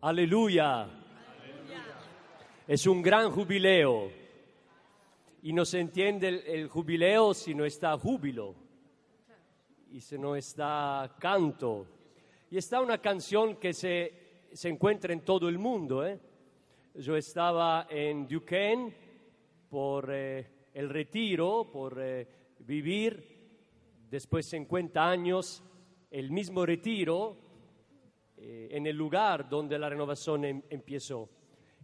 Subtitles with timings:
[0.00, 0.88] Aleluya.
[2.68, 4.12] Es un gran jubileo.
[5.42, 8.54] Y no se entiende el, jubileo si no está júbilo
[9.90, 11.86] y si no está canto.
[12.48, 16.06] Y está una canción que se, se encuentra en todo el mundo.
[16.06, 16.20] ¿eh?
[16.94, 18.94] Yo estaba en Duquesne
[19.68, 22.28] por eh, el retiro, por eh,
[22.60, 25.64] vivir después de 50 años
[26.08, 27.47] el mismo retiro
[28.40, 31.28] eh, en el lugar donde la renovación em- empezó.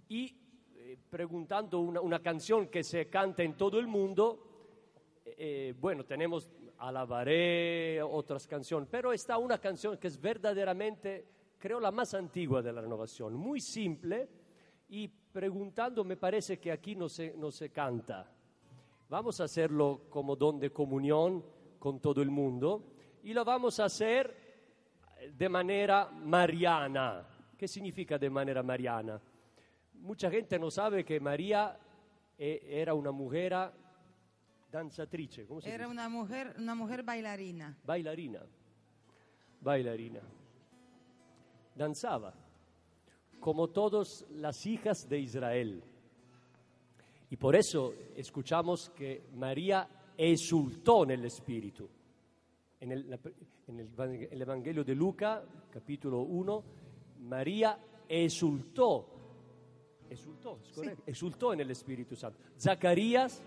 [0.08, 0.36] Y
[0.76, 6.50] eh, preguntando una, una canción que se canta en todo el mundo, eh, bueno, tenemos
[6.78, 11.26] Alabaré, otras canciones, pero está una canción que es verdaderamente,
[11.58, 14.28] creo, la más antigua de la renovación, muy simple
[14.88, 18.30] y preguntando, me parece que aquí no se, no se canta.
[19.08, 21.44] Vamos a hacerlo como don de comunión
[21.78, 24.43] con todo el mundo y lo vamos a hacer
[25.32, 27.26] de manera mariana.
[27.56, 29.20] ¿Qué significa de manera mariana?
[29.94, 31.78] Mucha gente no sabe que María
[32.36, 33.54] eh, era una mujer
[34.70, 35.92] danzatrice, ¿cómo se Era dice?
[35.92, 37.78] una mujer, una mujer bailarina.
[37.84, 38.40] Bailarina.
[39.60, 40.20] Bailarina.
[41.76, 42.34] Danzaba,
[43.40, 45.82] como todas las hijas de Israel.
[47.30, 51.88] Y por eso escuchamos que María exultó en el Espíritu.
[52.84, 53.18] En el,
[53.66, 56.64] en Evangelio de Luca, capítulo 1,
[57.20, 59.08] María exultó.
[60.10, 62.38] Exultó, es correcto, exultó en el Espíritu Santo.
[62.60, 63.42] Zacarías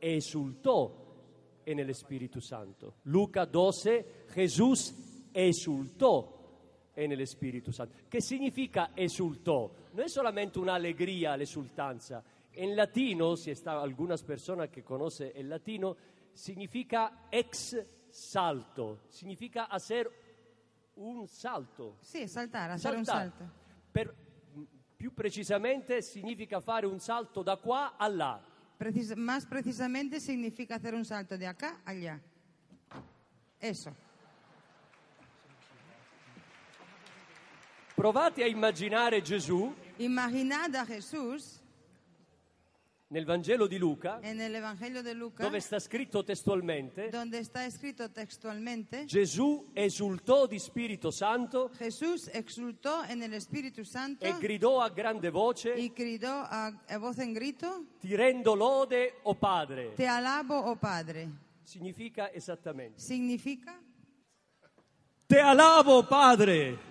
[0.00, 2.94] exultó en el Espíritu Santo.
[3.06, 4.94] Luca 12, Jesús
[5.34, 7.96] exultó en el Espíritu Santo.
[8.08, 9.72] ¿Qué significa exultó?
[9.92, 12.22] No es solamente una alegría, la exultanza.
[12.52, 15.96] En latino, si está algunas personas que conocen el latino,
[16.32, 17.76] significa ex
[18.12, 20.08] salto, significa hacer
[20.96, 21.96] un salto.
[22.00, 23.48] Sí, saltar, hacer un salto.
[23.90, 24.14] Per-
[24.96, 28.40] più precisamente significa fare un salto da qua a là.
[28.76, 32.20] Precis- más precisamente significa hacer un salto de acá a allá.
[33.58, 33.94] Eso.
[37.94, 41.61] Provate a immaginare Gesù Imaginad a Jesús
[43.12, 44.18] nel Vangelo di Luca,
[45.02, 47.10] de Lucas, dove sta scritto testualmente,
[48.10, 51.70] textualmente, Gesù esultò di Spirito Santo
[53.84, 55.74] Santo e gridò a grande voce,
[56.48, 59.92] a, a voz en grito, ti rendo lode, o Padre.
[59.94, 61.28] te alabo, oh Padre.
[61.62, 63.78] Significa esattamente, Significa,
[65.26, 66.90] te alabo, Padre.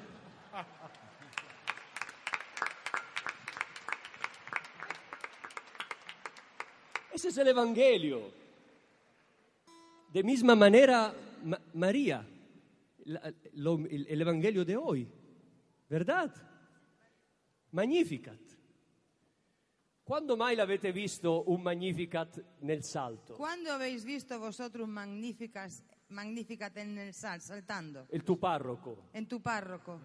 [7.21, 8.31] Ese es el Evangelio.
[10.11, 12.25] De misma manera, Ma- María,
[13.05, 15.07] la- lo- el, el Evangelio de hoy,
[15.87, 16.33] ¿verdad?
[17.73, 18.39] Magnificat.
[20.03, 23.35] Quando mai l'avete visto un Magnificat nel salto?
[23.37, 28.07] ¿cuándo habéis visto vosotros magníficas, magníficas en el sal, saltando?
[28.11, 29.09] Il tuo parroco.
[29.13, 29.99] En tu párroco.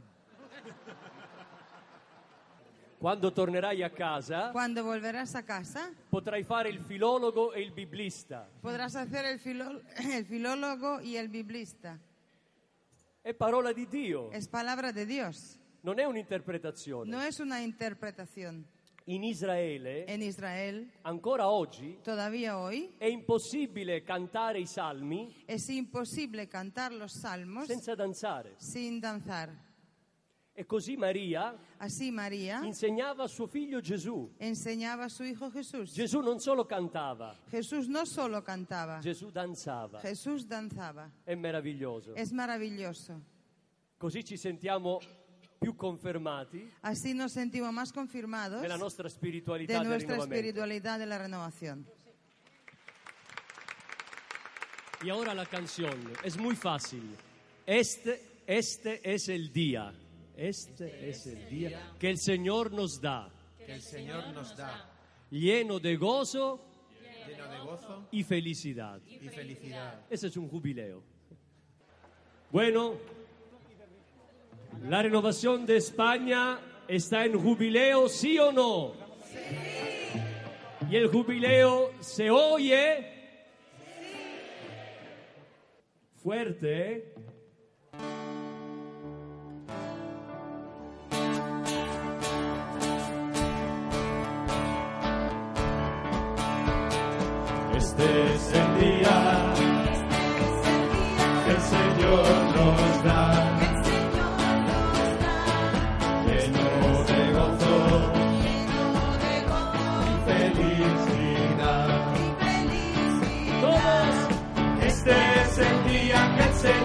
[2.98, 8.48] Quando tornerai a casa Cuando volverás a casa, potrai fare il filologo e il biblista.
[8.62, 9.82] podrás hacer el, filo-
[10.14, 11.98] el filólogo y el biblista.
[13.20, 17.10] È parola di Dio, Es palabra de Dios, non è un'interpretazione.
[17.10, 18.64] no es una interpretación.
[19.08, 26.48] In Israele, En Israel, ancora oggi, todavía hoy, è impossibile cantare i salmi es imposible
[26.48, 28.54] cantar los salmos senza danzare.
[28.58, 29.50] sin danzar.
[30.58, 34.32] E così Maria Así María insegnava a suo figlio Gesù.
[34.38, 35.92] enseñaba a su hijo Jesús.
[35.92, 40.00] Gesù non solo cantava, Jesús no solo cantaba, Gesù danzava.
[40.00, 41.12] Jesús danzaba.
[41.24, 42.14] È meraviglioso.
[42.14, 43.20] Es maravilloso.
[43.98, 44.98] Così ci sentiamo
[45.58, 49.20] più confermati Así nos sentimos más confirmados nella nostra de
[49.66, 50.34] del nuestra rinnovamento.
[50.34, 51.86] espiritualidad de la renovación.
[55.02, 56.10] Y ahora la canción.
[56.24, 57.14] Es muy fácil.
[57.66, 59.92] Este, este es el día.
[60.36, 63.32] Este es el día que el Señor nos da,
[63.64, 64.90] que el Señor nos da,
[65.30, 66.60] lleno de gozo
[67.26, 69.00] lleno de gozo y felicidad.
[69.06, 70.04] y felicidad.
[70.10, 71.02] Ese es un jubileo.
[72.50, 72.94] Bueno,
[74.84, 78.92] la renovación de España está en jubileo, ¿sí o no?
[80.90, 83.16] Y el jubileo se oye
[86.16, 86.92] fuerte.
[86.92, 87.14] ¿eh?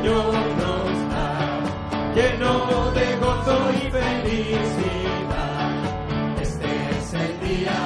[0.03, 1.30] Nos da,
[2.15, 5.71] lleno de gozo y felicidad.
[6.42, 7.77] Este es el día,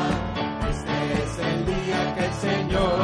[0.69, 2.97] este es el día que el Señor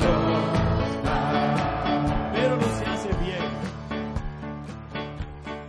[0.00, 2.30] nos da.
[2.32, 3.48] Pero no se hace bien,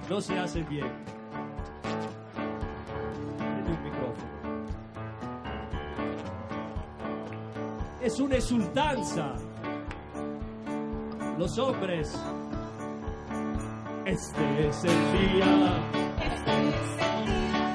[0.10, 1.12] no se hace bien.
[8.02, 9.34] es una exultanza.
[11.38, 12.14] Los hombres
[14.12, 15.90] este es el día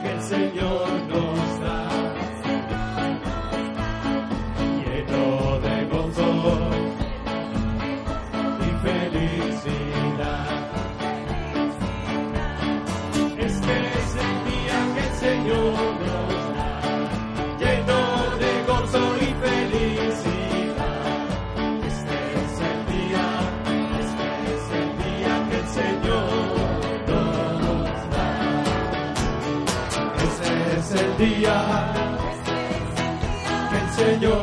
[0.03, 2.06] que el Señor nos da.
[34.07, 34.36] Señor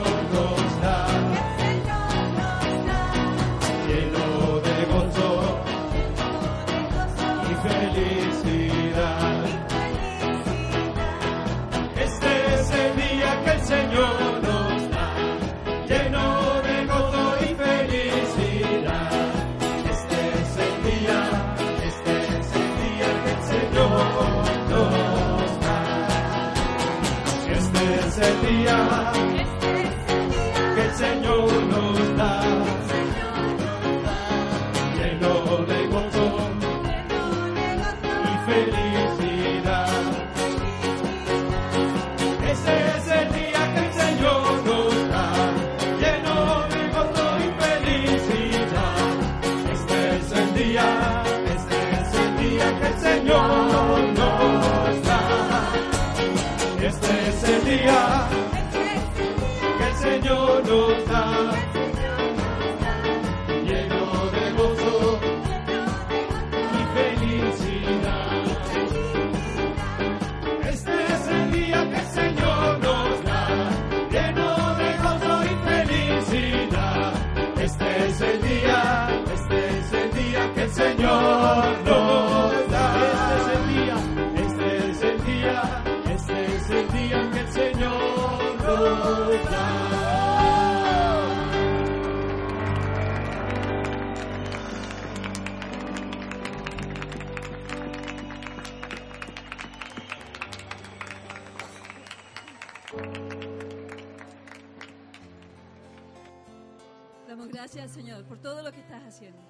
[107.33, 109.41] Damos gracias, Señor, por todo lo que estás haciendo.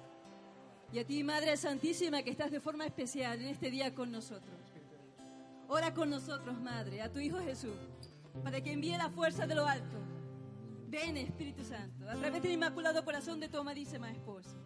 [0.90, 4.58] Y a ti, Madre Santísima, que estás de forma especial en este día con nosotros.
[5.68, 7.76] Ora con nosotros, Madre, a tu Hijo Jesús,
[8.42, 9.98] para que envíe la fuerza de lo alto.
[10.88, 14.56] Ven, Espíritu Santo, a través del Inmaculado Corazón de tu amadísima esposa.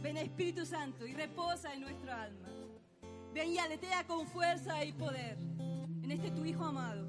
[0.00, 2.48] Ven, Espíritu Santo, y reposa en nuestro alma.
[3.34, 5.36] Ven y aletea con fuerza y poder
[6.00, 7.08] en este tu Hijo amado.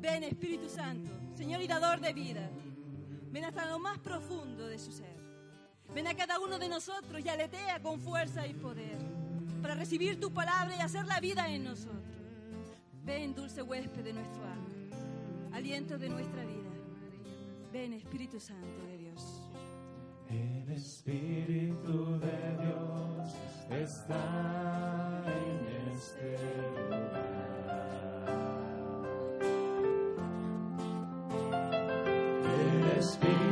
[0.00, 2.50] Ven, Espíritu Santo, Señor y dador de vida.
[3.34, 5.16] Ven hasta lo más profundo de su ser.
[5.92, 8.96] Ven a cada uno de nosotros y aletea con fuerza y poder
[9.60, 12.14] para recibir tu palabra y hacer la vida en nosotros.
[13.02, 14.68] Ven, dulce huésped de nuestro alma,
[15.52, 16.70] aliento de nuestra vida.
[17.72, 19.42] Ven, Espíritu Santo de Dios.
[20.30, 23.34] El Espíritu de Dios
[23.68, 26.38] está en este
[26.88, 27.53] lugar.
[33.04, 33.43] El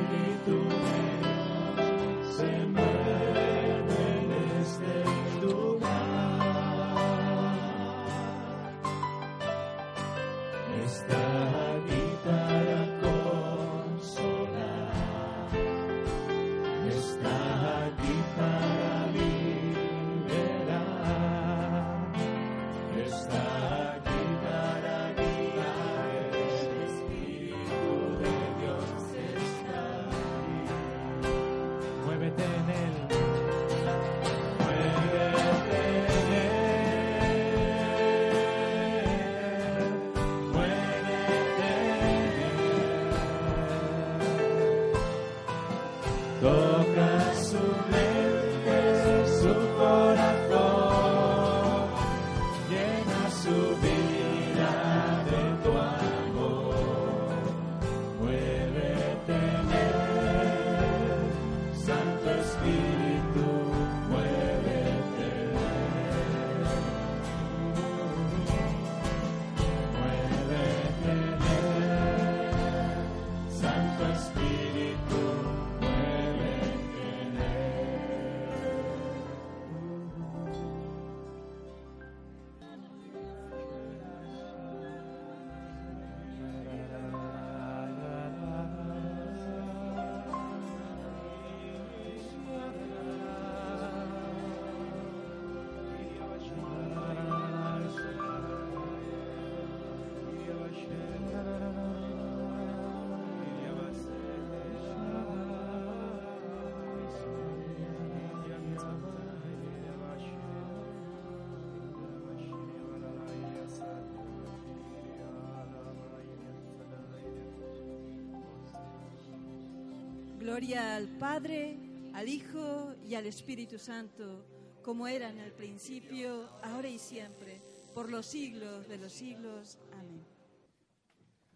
[120.52, 121.78] Gloria al Padre,
[122.12, 124.44] al Hijo y al Espíritu Santo,
[124.82, 127.58] como era en el principio, ahora y siempre,
[127.94, 129.78] por los siglos de los siglos.
[129.98, 130.22] Amén.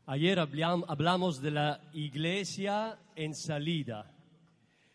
[0.06, 4.10] Ayer hablamos della iglesia en salida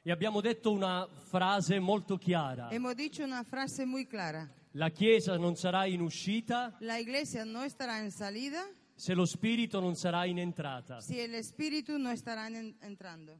[0.03, 2.70] e abbiamo detto una frase molto chiara.
[2.72, 4.50] Hemos dicho una frase muy clara.
[4.72, 8.65] La Chiesa non sarà in uscita La iglesia no estará en salida
[8.96, 11.01] se lo Spirito non sarà in entrata.
[11.01, 13.38] si el Espíritu no estará en- entrando.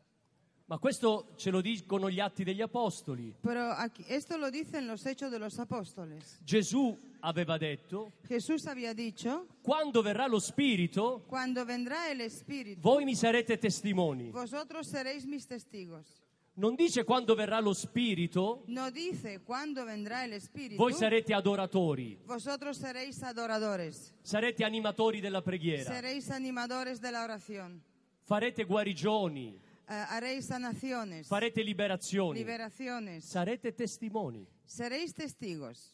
[0.72, 3.36] Ma questo ce lo dicono gli atti degli Apostoli.
[3.42, 6.40] Pero aquí, esto lo dicen los hechos de los apóstoles.
[6.46, 13.04] Gesù aveva detto, Jesús había dicho, quando verrà lo Spirito, cuando vendrá el Espíritu, voi
[13.04, 14.30] mi sarete testimoni.
[14.32, 16.08] vosotros seréis mis testigos.
[16.54, 22.18] Non dice quando verrà lo Spirito, No dice cuándo vendrá el Espíritu, voi sarete adoratori,
[22.26, 27.84] vosotros seréis adoradores, sarete animatori della preghiera, seréis animadores de la oración,
[28.24, 29.60] farete guarigioni,
[29.92, 34.48] haréis sanaciones, farete liberazioni, liberaciones, sarete testimoni.
[34.66, 35.94] seréis testigos.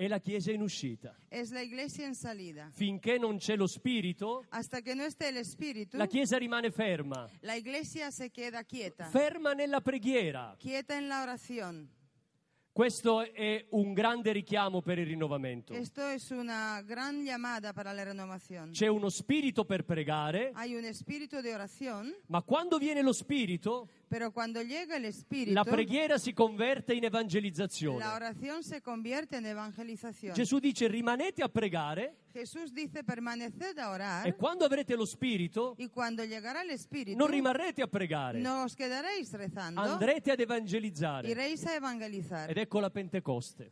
[0.00, 1.12] E la Chiesa è in uscita.
[1.28, 2.70] Es la iglesia en salida.
[2.72, 7.28] Finché non c'è lo Spirito, Hasta que no esté el Espíritu, la Chiesa rimane ferma,
[7.40, 10.54] la iglesia se queda quieta, ferma nella preghiera.
[10.60, 11.90] quieta en la oración.
[12.78, 15.74] Questo è un grande richiamo per il rinnovamento.
[15.74, 18.70] Esto es una gran llamada para la renovación.
[18.70, 23.88] C'è uno spirito per pregare, Hay un espíritu de oración, ma quando viene lo spirito,
[25.52, 28.04] la preghiera si converte in evangelizzazione.
[30.32, 32.16] Gesù dice rimanete a pregare
[32.70, 33.02] dice
[33.90, 35.76] orar e quando avrete lo spirito
[36.70, 38.40] espíritu non rimarrete a pregare,
[39.32, 41.28] rezando, andrete ad evangelizzare.
[41.28, 43.68] Ed ecco la Pentecoste.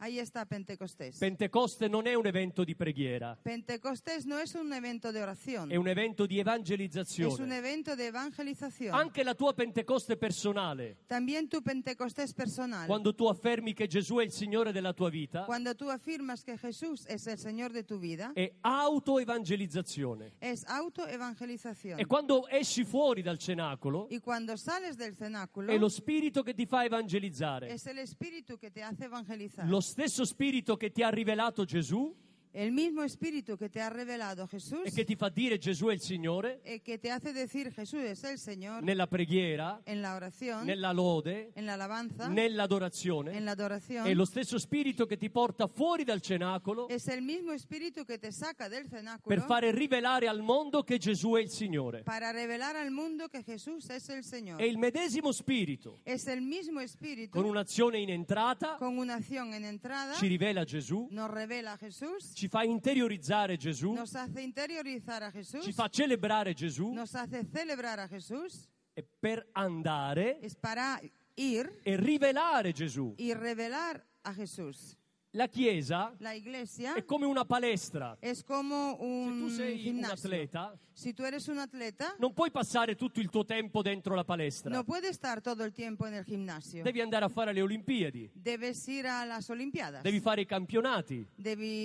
[1.19, 5.77] Pentecoste non è un evento di preghiera, Pentecostés no es un evento de oración, è
[5.77, 7.43] un evento di evangelizzazione.
[7.53, 8.95] evento de evangelización.
[8.95, 12.87] Anche la tua Pentecoste personale, También tu Pentecostés personal.
[12.87, 16.57] quando tu affermi che Gesù è il Signore della tua vita, Cuando tú afirmas que
[16.59, 20.33] Jesús es el Señor de tu vida, è autoevangelizzazione.
[20.41, 21.99] es autoevangelización.
[22.01, 26.55] E quando esci fuori dal cenacolo, Y cuando sales del cenáculo, è lo Spirito che
[26.55, 27.73] ti fa evangelizzare.
[27.73, 29.69] es el Espíritu que te hace evangelizar.
[29.69, 32.15] Lo stesso Spirito che ti ha rivelato Gesù
[32.57, 35.93] El mismo Espíritu que te ha revelado Jesús e che ti fa dire Gesù è
[35.93, 40.15] il Signore eh, que te hace decir Jesús es el Señor nella preghiera, en la
[40.15, 43.37] oración, nella lode, en la alabanza, nell'adorazione.
[43.37, 44.07] en la adoración.
[44.07, 48.19] È lo stesso Spirito che ti porta fuori dal cenacolo Es el mismo Espíritu que
[48.19, 52.05] te saca del per cenáculo fare rivelare al mondo che Gesù è il Signore.
[52.05, 54.59] para revelar al mundo que Jesús es el Señor.
[54.59, 59.53] È il medesimo Spirito, Es el mismo Espíritu con un'azione in entrata, con una acción
[59.53, 64.41] en entrada, ci rivela Gesù, nos revela a Jesús, ci fa interiorizzare Gesù, nos hace
[64.41, 70.39] interiorizar a Jesús, ci fa celebrare Gesù nos hace celebrar a Jesús, e per andare
[70.41, 71.01] es para
[71.35, 73.15] ir e rivelare Gesù.
[73.19, 74.97] y revelar a Jesús.
[75.37, 78.17] La Chiesa La iglesia è come una palestra.
[78.21, 82.51] es como Se un tu sei un atleta, Si tú eres un atleta, non puoi
[82.51, 84.75] passare tutto il tuo tempo dentro la palestra.
[84.75, 86.83] no puedes estar todo el tiempo en el gimnasio.
[86.83, 90.03] Devi andare a fare le Olimpiadi, Debes ir a las Olimpiadas.
[90.03, 91.29] devi fare i campionati,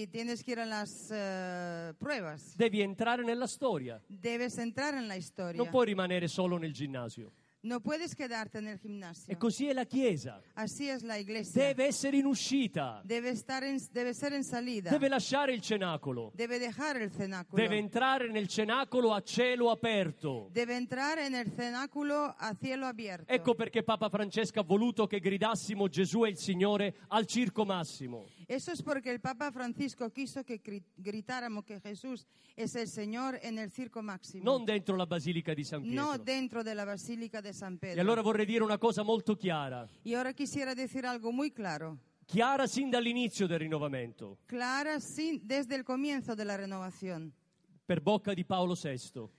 [0.09, 1.07] tienes que ir a las
[1.97, 2.55] pruebas.
[2.55, 4.01] devi entrare nella storia.
[4.07, 5.61] Debes entrar en la historia.
[5.61, 7.33] Non puoi rimanere solo nel ginnasio.
[7.63, 9.31] No puedes quedarte en el gimnasio.
[9.31, 10.41] E così è la Chiesa.
[10.55, 11.61] Así es la iglesia.
[11.61, 14.89] Deve essere in uscita, Debe, estar en- debe ser en salida.
[14.89, 17.61] deve lasciare il cenacolo, Debe dejar el cenáculo.
[17.61, 20.49] deve entrare nel cenacolo a cielo aperto.
[20.51, 23.31] Debe entrar en el cenáculo a cielo abierto.
[23.31, 28.25] Ecco perché Papa Francesco ha voluto che gridassimo Gesù è il Signore al Circo Massimo.
[28.51, 32.27] Eso es porque el Papa Francisco quiso que gri- gritáramos que Jesús
[32.57, 34.43] es el Señor en el circo máximo.
[34.43, 36.23] non dentro la Basilica di San no Pietro.
[36.25, 38.01] dentro de la Basílica de San E Pedro.
[38.01, 41.97] allora vorrei dire una cosa molto chiara, Y ahora quisiera decir algo muy claro.
[42.27, 47.31] chiara sin dall'inizio del rinnovamento, Clara sin- desde el comienzo de la renovación,
[47.85, 49.29] per bocca di Paolo VI.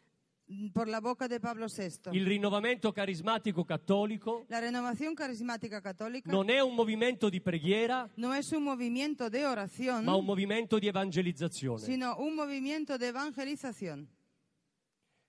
[0.72, 2.10] Por la boca de Pablo VI.
[2.12, 8.34] Il rinnovamento carismatico cattolico La renovación carismática católica non è un movimento di preghiera, no
[8.34, 11.84] es un movimiento de oración, ma un movimento di evangelizzazione.
[11.84, 14.08] sino un movimiento de evangelización.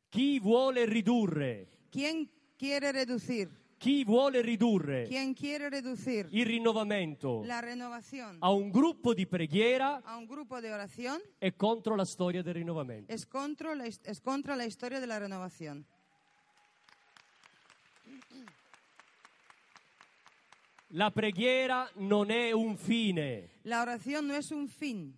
[0.10, 3.50] Chi vuole ridurre, ¿Quién quiere reducir?
[3.84, 10.02] Chi vuole ridurre ¿Quién quiere reducir il rinnovamento la renovación a un gruppo di preghiera
[10.06, 11.22] a un grupo de oración?
[11.38, 13.12] è contro la storia del rinnovamento.
[13.12, 15.86] Es contra la, es contra la historia de la renovación.
[20.92, 25.14] La preghiera non è un fine, La oración no es un fin,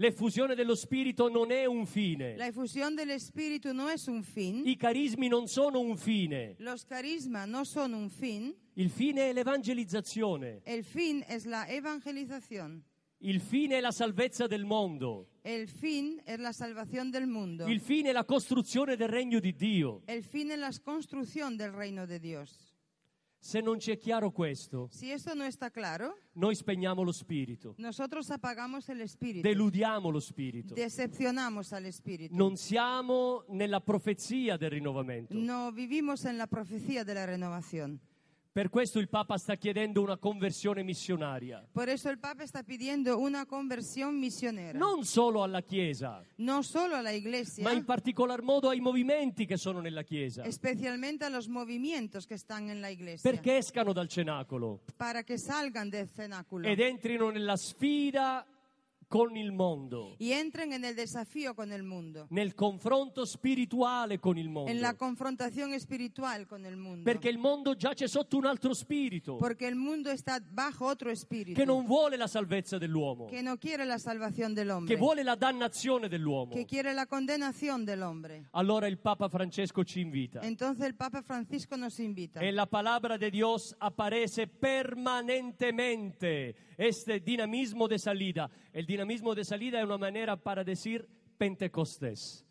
[0.00, 2.36] L'effusione dello Spirito non è un fine.
[2.36, 4.62] La efusión del Espíritu no es un fin.
[4.64, 6.54] I carismi non sono un fine.
[6.58, 8.54] Los carismas no son un fin.
[8.74, 10.60] Il fine è l'evangelizzazione.
[10.64, 12.84] El fin es la evangelización.
[13.22, 15.30] Il fine è la salvezza del mondo.
[15.42, 17.66] El fin es la salvación del mundo.
[17.66, 20.02] Il fine è la costruzione del regno di Dio.
[20.06, 22.67] El fin es la construcción del reino de Dios.
[23.40, 27.74] Se non ci è chiaro questo, Si esto no está claro, noi spegniamo lo spirito,
[27.78, 29.42] nosotros apagamos el Espíritu.
[29.42, 30.74] deludiamo lo spirito.
[30.74, 32.34] Decepcionamos al Espíritu.
[32.34, 35.34] Non siamo nella profezia del rinnovamento.
[35.34, 38.00] No vivimos en la profecía de la renovación.
[38.58, 43.16] Per questo il Papa sta chiedendo una conversione missionaria, Por eso el Papa está pidiendo
[43.16, 44.76] una conversión misionera.
[44.76, 49.46] non solo alla Chiesa, No solo a la iglesia, ma in particolar modo ai movimenti
[49.46, 53.92] che sono nella Chiesa, especialmente a los movimientos que están en la iglesia, perché escano
[53.92, 54.80] dal cenacolo.
[54.96, 56.66] Para que salgan del cenáculo.
[56.66, 58.44] Ed entrino nella sfida
[59.08, 64.36] con il mondo, y entren en el desafío con el mundo, nel confronto spirituale con
[64.36, 67.04] il mondo, en la confrontación espiritual con el mundo.
[67.04, 71.58] perché il mondo giace sotto un altro spirito Porque el mundo está bajo otro espíritu
[71.58, 75.22] che non vuole la salvezza dell'uomo, que no quiere la salvación del che hombre, vuole
[75.22, 76.52] la dannazione dell'uomo.
[76.54, 78.44] que quiere la condenación del hombre.
[78.52, 80.40] Allora il Papa Francesco ci invita.
[80.42, 82.40] Entonces el Papa Francisco nos invita.
[82.40, 88.50] En la palabra de Dios aparece permanentemente este dinamismo de salida.
[88.72, 92.46] El dinamismo de salida es una manera para decir Pentecostés.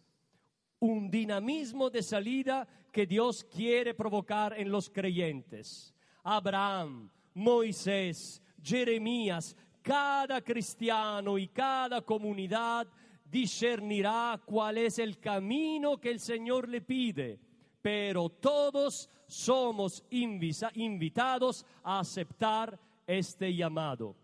[0.79, 5.95] Un dinamismo de salida que Dios quiere provocar en los creyentes.
[6.23, 12.87] Abraham, Moisés, Jeremías, cada cristiano y cada comunidad
[13.25, 17.39] discernirá cuál es el camino que el Señor le pide
[17.87, 24.15] pero todos somos invitados a aceptar este llamado.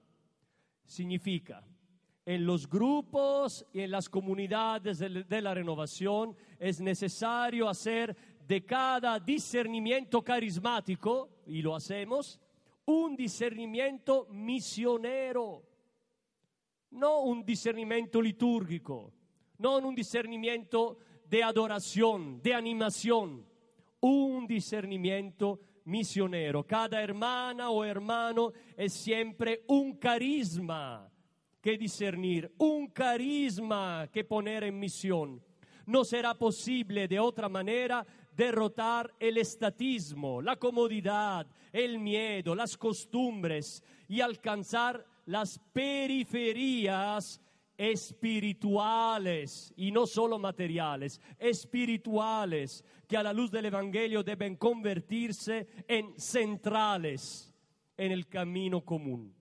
[0.85, 1.65] Significa,
[2.25, 8.15] en los grupos y en las comunidades de la renovación es necesario hacer
[8.45, 12.39] de cada discernimiento carismático, y lo hacemos,
[12.85, 15.63] un discernimiento misionero,
[16.91, 19.13] no un discernimiento litúrgico,
[19.57, 23.45] no un discernimiento de adoración, de animación,
[24.01, 26.65] un discernimiento misionero.
[26.65, 31.09] Cada hermana o hermano es siempre un carisma
[31.61, 35.41] que discernir, un carisma que poner en misión.
[35.85, 43.83] No será posible de otra manera derrotar el estatismo, la comodidad, el miedo, las costumbres
[44.07, 47.39] y alcanzar las periferias
[47.91, 56.17] espirituales y no solo materiales, espirituales que a la luz del Evangelio deben convertirse en
[56.17, 57.53] centrales
[57.97, 59.35] en el camino común.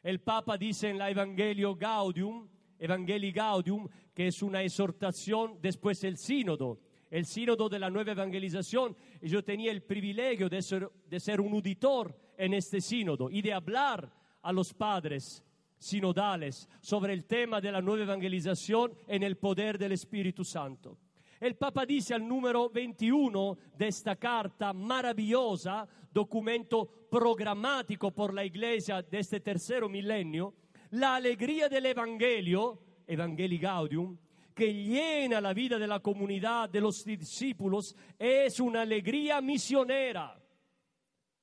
[0.00, 6.18] El Papa dice en la Evangelio Gaudium, Evangelii Gaudium, que es una exhortación después del
[6.18, 6.78] sínodo,
[7.10, 8.96] el sínodo de la nueva evangelización.
[9.20, 13.42] Y yo tenía el privilegio de ser, de ser un auditor en este sínodo y
[13.42, 15.44] de hablar a los padres
[15.82, 20.98] sinodales sobre el tema de la nueva evangelización en el poder del Espíritu Santo.
[21.40, 29.02] El Papa dice al número 21 de esta carta maravillosa, documento programático por la Iglesia
[29.02, 30.54] de este tercero milenio,
[30.90, 34.16] la alegría del Evangelio, Evangelii Gaudium,
[34.54, 40.38] que llena la vida de la comunidad de los discípulos, es una alegría misionera.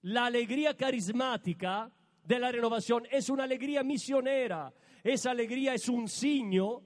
[0.03, 1.91] La alegría carismática
[2.29, 4.71] de la renovación es una alegría misionera.
[5.03, 6.83] Esa alegría es un signo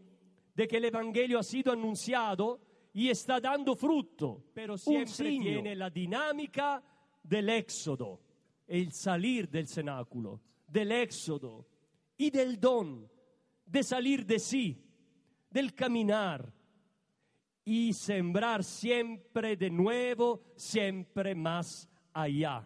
[0.56, 2.62] de que el Evangelio ha sido anunciado
[2.93, 6.82] y está dando fruto, pero siempre tiene la dinámica
[7.21, 8.21] del éxodo,
[8.65, 11.67] el salir del cenáculo, del éxodo
[12.15, 13.12] y del don,
[13.65, 14.82] de salir de sí,
[15.49, 16.53] del caminar
[17.65, 22.65] y sembrar siempre de nuevo, siempre más allá.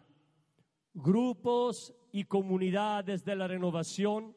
[0.94, 4.36] Grupos y comunidades de la renovación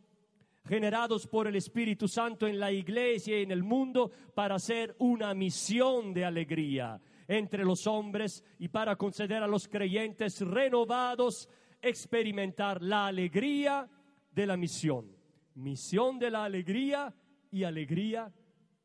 [0.66, 5.32] generados por el Espíritu Santo en la iglesia y en el mundo para hacer una
[5.32, 11.48] misión de alegría entre los hombres y para conceder a los creyentes renovados
[11.80, 13.88] experimentar la alegría
[14.30, 15.10] de la misión.
[15.54, 17.14] Misión de la alegría
[17.50, 18.30] y alegría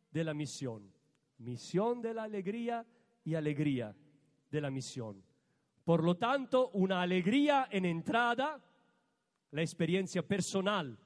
[0.10, 0.90] de la misión.
[1.40, 2.86] Misión de la alegría
[3.26, 3.94] y alegría
[4.50, 5.22] de la misión.
[5.86, 8.60] Por lo tanto, una alegría en entrada,
[9.56, 11.00] la experiencia personal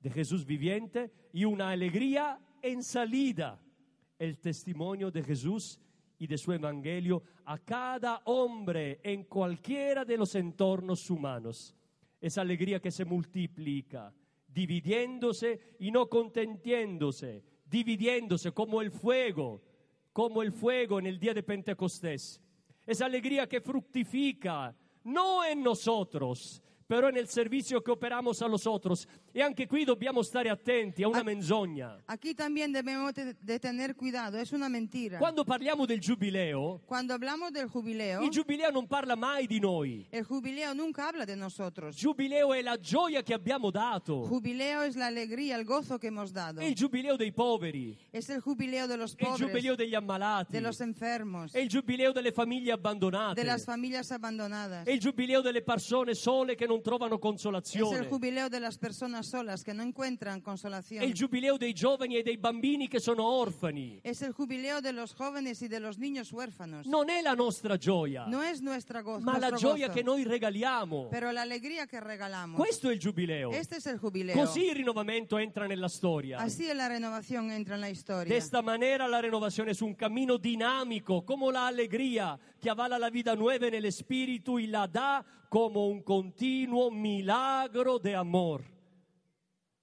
[0.00, 3.62] de Jesús viviente y una alegría en salida,
[4.18, 5.80] el testimonio de Jesús
[6.18, 11.76] y de su evangelio a cada hombre en cualquiera de los entornos humanos.
[12.20, 14.12] Esa alegría que se multiplica,
[14.48, 19.62] dividiéndose y no contentiéndose, dividiéndose como el fuego,
[20.12, 22.42] como el fuego en el día de Pentecostés.
[22.84, 29.04] Esa alegría que fructifica, no en nosotros, però nel servizio che operamos a los otros.
[29.30, 32.02] E anche qui dobbiamo stare attenti a una menzogna.
[32.06, 35.18] Aquí también debemos de tener cuidado, es una mentira.
[35.18, 40.06] Quando parliamo del giubileo, Cuando hablamos del jubileo, il giubileo non parla mai di noi.
[40.10, 41.94] el jubileo nunca habla de nosotros.
[41.94, 44.26] Giubileo è la gioia che abbiamo dato.
[44.26, 46.60] Jubileo es la alegría, el gozo que hemos dado.
[46.62, 49.94] È il giubileo dei poveri, Es el jubileo de los è il giubileo pobres, degli
[49.94, 54.86] ammalati, de los enfermos, è il giubileo delle famiglie abbandonate, de las familias abandonadas.
[54.86, 58.78] è il giubileo delle persone sole che non trovano Es el consolazione, jubileo de las
[58.78, 61.02] personas solas que no encuentran è consolación.
[61.04, 64.00] il giubileo dei giovani e dei bambini che sono orfani.
[64.02, 66.86] Es el jubileo de los jóvenes y de los niños huérfanos.
[66.86, 70.24] Non è la nostra gioia, No es nuestra gozo, ma la gioia gozo, che noi
[70.24, 71.08] regaliamo.
[71.10, 72.56] pero la alegría que regalamos.
[72.58, 73.50] Questo è il giubileo.
[73.52, 74.34] Este es el jubileo.
[74.36, 76.38] Così il rinnovamento entra nella storia.
[76.38, 78.36] Así la renovación entra en la De historia.
[78.36, 83.36] esta manera la renovación es un camino dinámico, como la alegría que avala la vida
[83.36, 88.64] nueva en el espíritu y la da como un continuo milagro de amor.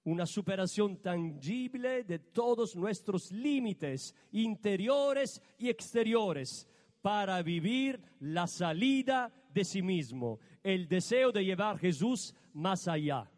[0.04, 6.68] Una superación tangible de todos nuestros límites interiores y exteriores
[7.02, 13.30] para vivir la salida de sí mismo, el deseo de llevar a Jesús más allá.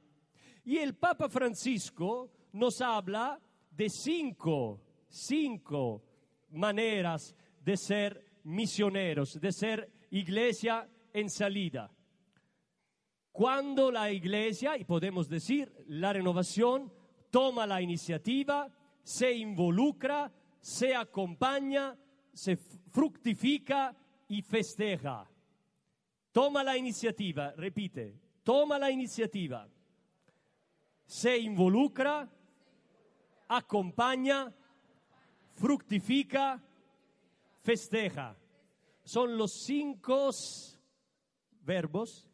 [0.65, 3.39] Y el Papa Francisco nos habla
[3.71, 6.04] de cinco, cinco
[6.50, 11.91] maneras de ser misioneros, de ser iglesia en salida.
[13.31, 16.91] Cuando la iglesia, y podemos decir la renovación,
[17.29, 18.71] toma la iniciativa,
[19.03, 20.31] se involucra,
[20.62, 21.97] se acompaña,
[22.33, 23.95] se fructifica
[24.29, 25.29] y festeja.
[26.31, 29.67] Toma la iniciativa, repite, toma la iniciativa,
[31.05, 32.29] se involucra,
[33.49, 34.53] acompaña,
[35.53, 36.62] fructifica,
[37.67, 38.34] festeja.
[39.03, 40.30] Son los cinco
[41.62, 42.30] verbos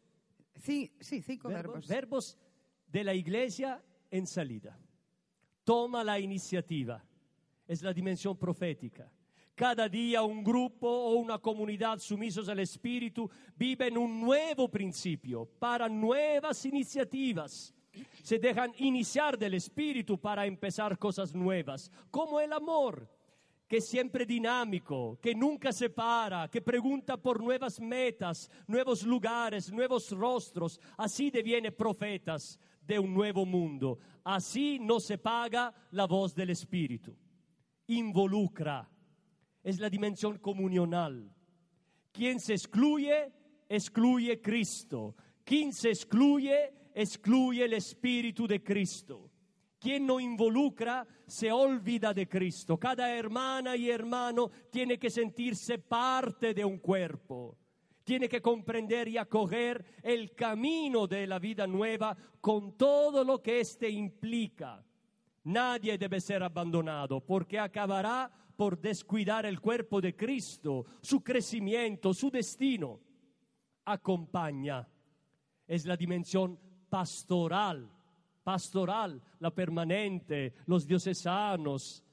[0.60, 1.88] Sí, sí, cinco verbos, verbos.
[1.88, 2.38] verbos
[2.86, 4.78] de la iglesia en salida.
[5.64, 7.04] Toma la iniciativa.
[7.66, 9.10] Es la dimensión profética.
[9.56, 15.88] Cada día un grupo o una comunidad sumisos al Espíritu viven un nuevo principio para
[15.88, 17.74] nuevas iniciativas.
[18.22, 23.08] Se dejan iniciar del Espíritu para empezar cosas nuevas, como el amor,
[23.66, 29.72] que es siempre dinámico, que nunca se para, que pregunta por nuevas metas, nuevos lugares,
[29.72, 30.80] nuevos rostros.
[30.96, 33.98] Así deviene profetas de un nuevo mundo.
[34.22, 37.16] Así no se paga la voz del Espíritu.
[37.86, 38.88] Involucra.
[39.62, 41.32] Es la dimensión comunional.
[42.12, 43.32] Quien se excluye,
[43.68, 45.16] excluye Cristo.
[45.42, 49.30] Quien se excluye, excluye el Espíritu de Cristo.
[49.84, 52.78] Quien no involucra se olvida de Cristo.
[52.78, 57.58] Cada hermana y hermano tiene que sentirse parte de un cuerpo.
[58.02, 63.60] Tiene que comprender y acoger el camino de la vida nueva con todo lo que
[63.60, 64.82] éste implica.
[65.42, 72.30] Nadie debe ser abandonado porque acabará por descuidar el cuerpo de Cristo, su crecimiento, su
[72.30, 73.00] destino.
[73.84, 74.88] Acompaña.
[75.66, 77.93] Es la dimensión pastoral
[78.44, 82.04] pastoral, la permanente, los diocesanos,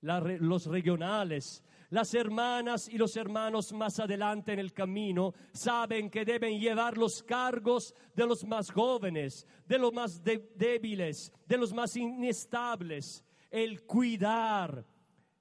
[0.00, 1.62] la los regionales.
[1.90, 7.22] Las hermanas y los hermanos más adelante en el camino saben que deben llevar los
[7.22, 13.22] cargos de los más jóvenes, de los más de, débiles, de los más inestables.
[13.50, 14.86] El cuidar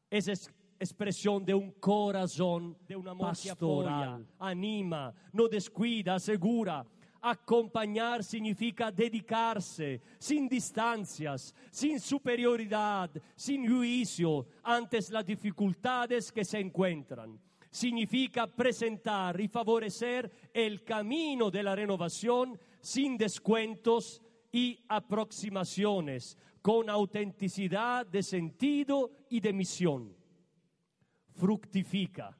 [0.10, 6.86] es, es expresión de un corazón, de una pastoral, anima, no descuida, asegura.
[7.23, 17.39] Acompañar significa dedicarse sin distancias, sin superioridad, sin juicio ante las dificultades que se encuentran.
[17.69, 24.19] Significa presentar y favorecer el camino de la renovación sin descuentos
[24.51, 30.15] y aproximaciones, con autenticidad de sentido y de misión.
[31.29, 32.36] Fructifica.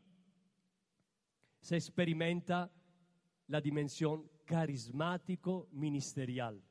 [1.60, 2.72] Se experimenta
[3.48, 6.62] la dimensión carismático ministerial.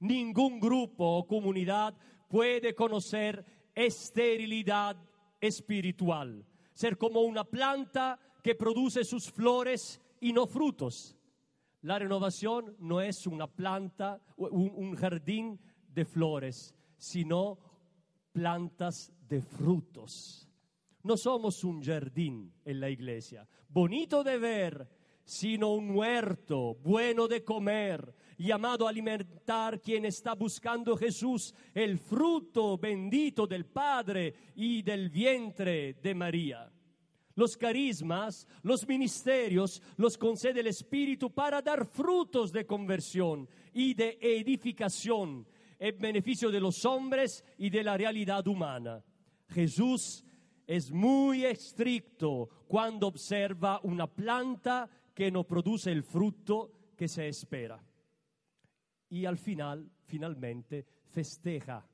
[0.00, 1.94] Ningún grupo o comunidad
[2.26, 4.96] puede conocer esterilidad
[5.38, 11.18] espiritual, ser como una planta que produce sus flores y no frutos.
[11.82, 17.58] La renovación no es una planta, un, un jardín de flores, sino
[18.32, 20.48] plantas de frutos.
[21.02, 24.97] No somos un jardín en la iglesia, bonito de ver,
[25.28, 32.78] sino un huerto bueno de comer, llamado a alimentar quien está buscando Jesús, el fruto
[32.78, 36.72] bendito del Padre y del vientre de María.
[37.34, 44.16] Los carismas, los ministerios los concede el Espíritu para dar frutos de conversión y de
[44.22, 45.46] edificación
[45.78, 49.04] en beneficio de los hombres y de la realidad humana.
[49.50, 50.24] Jesús
[50.68, 57.82] es muy estricto cuando observa una planta que no produce el fruto que se espera.
[59.08, 61.88] Y al final, finalmente, festeja.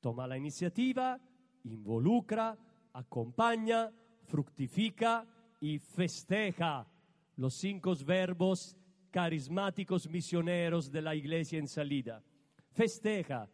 [0.00, 1.20] Toma la iniciativa,
[1.64, 2.56] involucra,
[2.94, 5.26] acompaña, fructifica
[5.60, 6.90] y festeja
[7.36, 8.74] los cinco verbos
[9.10, 12.24] carismáticos misioneros de la iglesia en salida.
[12.70, 13.50] Festeja.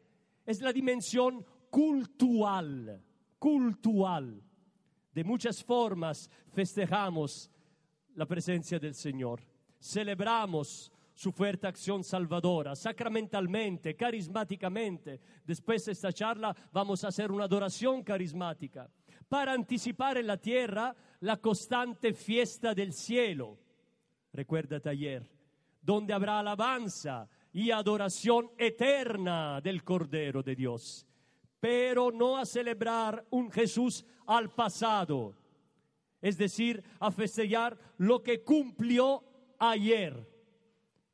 [0.46, 3.02] Es la dimensión cultural,
[3.38, 4.42] cultural.
[5.12, 7.50] De muchas formas festejamos
[8.14, 9.40] la presencia del Señor.
[9.80, 15.20] Celebramos su fuerte acción salvadora, sacramentalmente, carismáticamente.
[15.44, 18.88] Después de esta charla vamos a hacer una adoración carismática
[19.28, 23.58] para anticipar en la tierra la constante fiesta del cielo.
[24.32, 25.28] Recuérdate ayer,
[25.82, 31.07] donde habrá alabanza y adoración eterna del Cordero de Dios,
[31.60, 35.34] pero no a celebrar un Jesús al pasado,
[36.20, 39.22] es decir, a festejar lo que cumplió
[39.58, 40.28] ayer,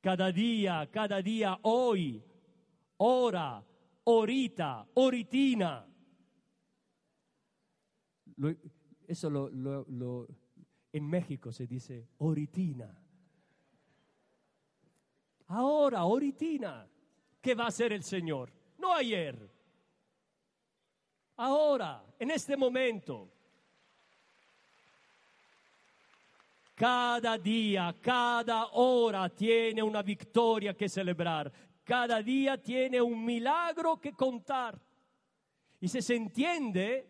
[0.00, 2.22] cada día, cada día, hoy,
[2.98, 3.64] hora,
[4.04, 5.86] ahorita, oritina.
[8.36, 8.54] Lo-
[9.06, 10.28] eso lo, lo- lo-
[10.92, 12.98] en México se dice oritina.
[15.46, 16.86] Ahora, ahoritina,
[17.40, 18.50] ¿qué va a hacer el Señor?
[18.78, 19.53] No ayer.
[21.36, 23.30] Ahora, en este momento.
[26.74, 31.52] Cada día, cada hora tiene una victoria que celebrar.
[31.84, 34.80] Cada día tiene un milagro que contar.
[35.80, 37.06] Y si se entiende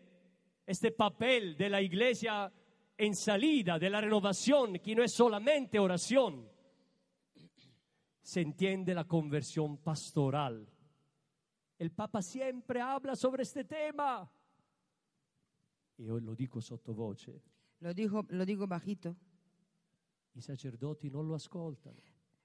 [0.65, 2.51] este papel de la iglesia
[2.97, 6.47] en salida, de la renovación, que no es solamente oración,
[8.21, 10.67] se entiende la conversión pastoral.
[11.77, 14.29] El Papa siempre habla sobre este tema.
[15.97, 17.41] E io lo dico sottovoce,
[17.79, 19.15] Lo, dijo, lo digo bajito.
[20.33, 22.01] i sacerdoti non lo ascoltano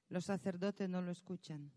[0.09, 1.69] Los sacerdotes no lo escuchan.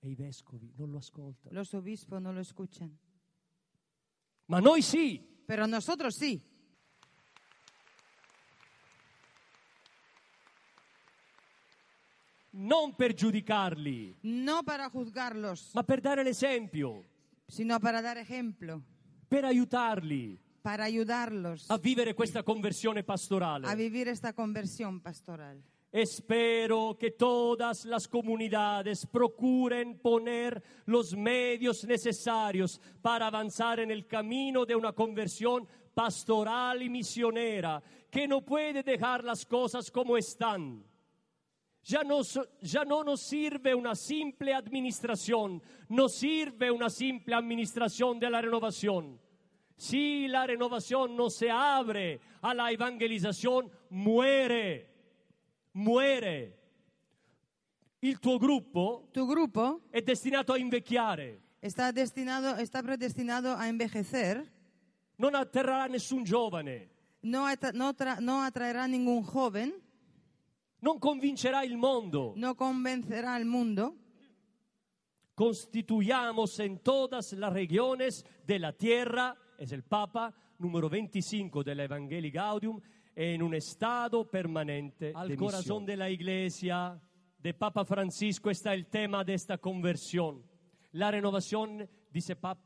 [0.00, 1.54] e i vescovi non lo ascoltano.
[1.54, 2.96] Los obispos no lo escuchan.
[4.46, 6.40] Ma noi sì, Pero nosotros sí.
[12.66, 17.04] Non per giudicarli, No para juzgarlos, ma per dare l'esempio,
[17.46, 18.82] sino para dar ejemplo.
[19.28, 23.74] per aiutarli Para ayudarlos a vivere questa conversione a pastorale.
[23.76, 25.62] vivir esta conversión pastoral.
[25.92, 34.64] Espero que todas las comunidades procuren poner los medios necesarios para avanzar en el camino
[34.66, 40.84] de una conversión pastoral y misionera, que no puede dejar las cosas como están.
[41.88, 42.22] Ya no,
[42.62, 49.20] ya no nos sirve una simple administración, nos sirve una simple administración de la renovación.
[49.76, 54.88] Si la renovación no se abre a la evangelización, muere,
[55.74, 56.58] muere.
[58.00, 64.44] Il tuo gruppo Tu grupo è destinato a invecchiare, está destinado, está predestinado a envejecer.
[65.18, 66.90] non atterrà nessun giovane,
[67.22, 69.72] No, atra- no tra- no atraerá ningún joven,
[70.80, 72.32] non convincerà il mondo.
[72.36, 73.94] no convencerá al mundo.
[75.34, 82.30] Constituyamos en todas las regiones de la tierra, es el Papa número 25 del Evangelii
[82.30, 82.80] Gaudium,
[83.14, 85.86] en un estado permanente al de corazón misión.
[85.86, 87.00] de la iglesia
[87.38, 90.42] de Papa Francisco está el tema de esta conversión.
[90.92, 92.58] La renovación, dice, Pap-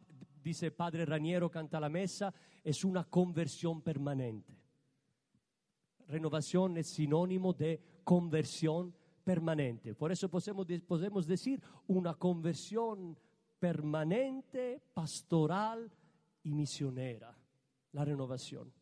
[0.43, 4.57] dice Padre Raniero, canta la mesa, es una conversión permanente.
[6.07, 7.81] Renovación es sinónimo de
[8.15, 8.93] conversión
[9.23, 9.95] permanente.
[9.95, 13.17] Por eso podemos, de- podemos decir una conversión
[13.61, 15.89] permanente, pastoral
[16.43, 17.33] y misionera.
[17.93, 18.73] La renovación.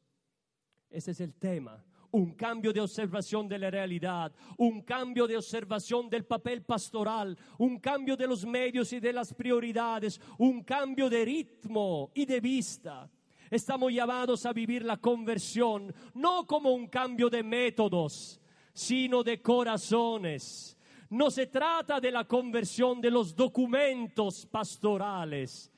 [0.89, 1.85] Ese es el tema.
[2.11, 7.79] Un cambio de observación de la realidad, un cambio de observación del papel pastoral, un
[7.81, 13.11] cambio de los medios y de las prioridades, un cambio de ritmo y de vista.
[13.51, 18.41] Estamos llamados a vivir la conversión no como un cambio de métodos,
[18.79, 20.79] sino de corazones.
[21.11, 25.73] No se trata de la conversión de los documentos pastorales,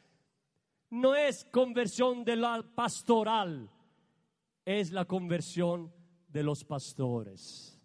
[0.90, 3.70] no es conversión de la pastoral,
[4.66, 5.90] es la conversión
[6.28, 7.80] de los pastores.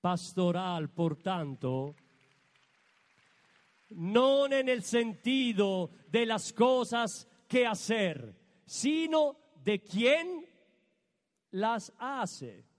[0.00, 1.96] pastoral, por tanto,
[3.90, 10.46] no en el sentido de las cosas que hacer, sino de quién
[11.50, 12.73] las hace.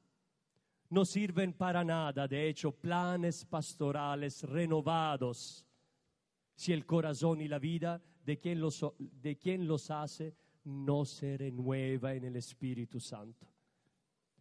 [0.95, 5.65] No sirven para nada, de hecho, planes pastorales renovados.
[6.55, 11.35] Si el corazón y la vida de quien los, de quien los hace no se
[11.35, 13.45] renueva en el Espíritu Santo.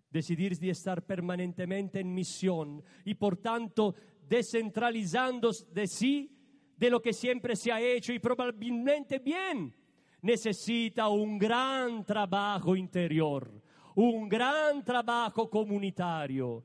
[0.09, 3.97] Decidir de estar permanentemente en misión y por tanto
[4.29, 6.39] descentralizando de sí
[6.77, 9.75] de lo que siempre se ha hecho y probablemente bien,
[10.23, 13.61] necesita un gran trabajo interior,
[13.95, 16.65] un gran trabajo comunitario,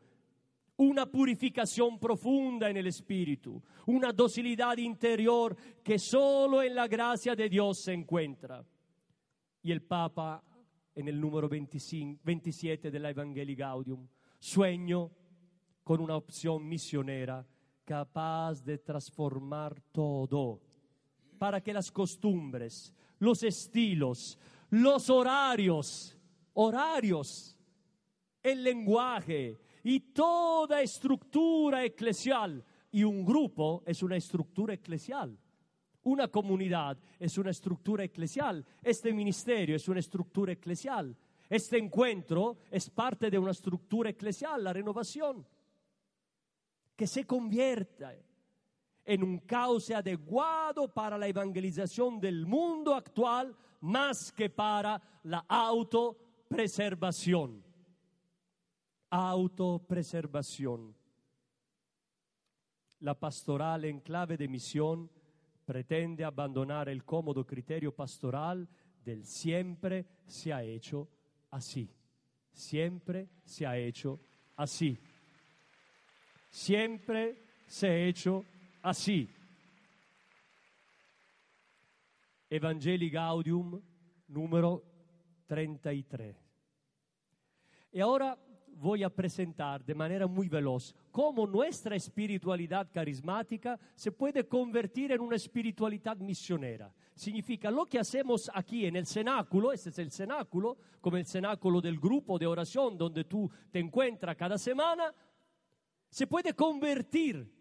[0.77, 7.49] una purificación profunda en el espíritu, una docilidad interior que solo en la gracia de
[7.49, 8.65] Dios se encuentra.
[9.61, 10.41] Y el Papa,
[10.95, 14.07] en el número 25, 27 de la Evangelii Gaudium,
[14.39, 15.11] sueño
[15.83, 17.45] con una opción misionera
[17.83, 20.61] capaz de transformar todo
[21.37, 24.37] para que las costumbres, los estilos,
[24.69, 26.18] los horarios,
[26.61, 27.57] horarios,
[28.43, 35.37] el lenguaje y toda estructura eclesial, y un grupo es una estructura eclesial.
[36.03, 38.65] Una comunidad es una estructura eclesial.
[38.81, 41.15] Este ministerio es una estructura eclesial.
[41.49, 45.45] Este encuentro es parte de una estructura eclesial, la renovación.
[46.95, 48.13] Que se convierta
[49.05, 55.45] en un cauce adecuado para la evangelización del mundo actual más que para la
[56.49, 57.63] autopreservación.
[59.11, 60.95] Autopreservación.
[63.01, 65.09] La pastoral en clave de misión
[65.65, 68.67] pretende abandonar el cómodo criterio pastoral
[69.05, 71.07] del siempre se ha hecho
[71.51, 71.89] así.
[72.51, 74.19] Siempre se ha hecho
[74.55, 74.97] así.
[76.49, 78.43] Siempre se ha hecho
[78.81, 79.29] así.
[82.49, 83.79] Evangelii Gaudium
[84.27, 84.88] número
[85.49, 86.37] 33.
[87.91, 94.47] Y ahora voy a presentar de manera muy veloz cómo nuestra espiritualidad carismática se puede
[94.47, 96.93] convertir en una espiritualidad misionera.
[97.15, 101.81] Significa lo que hacemos aquí en el cenáculo, este es el cenáculo, como el cenáculo
[101.81, 105.13] del grupo de oración donde tú te encuentras cada semana,
[106.09, 107.51] se puede convertir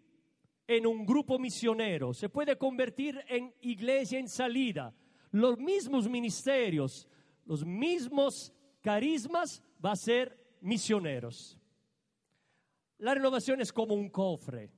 [0.67, 4.93] en un grupo misionero, se puede convertir en iglesia en salida.
[5.31, 7.07] Los mismos ministerios,
[7.49, 11.57] los mismos carismas va a ser misioneros.
[12.99, 14.69] La renovación es como un cofre.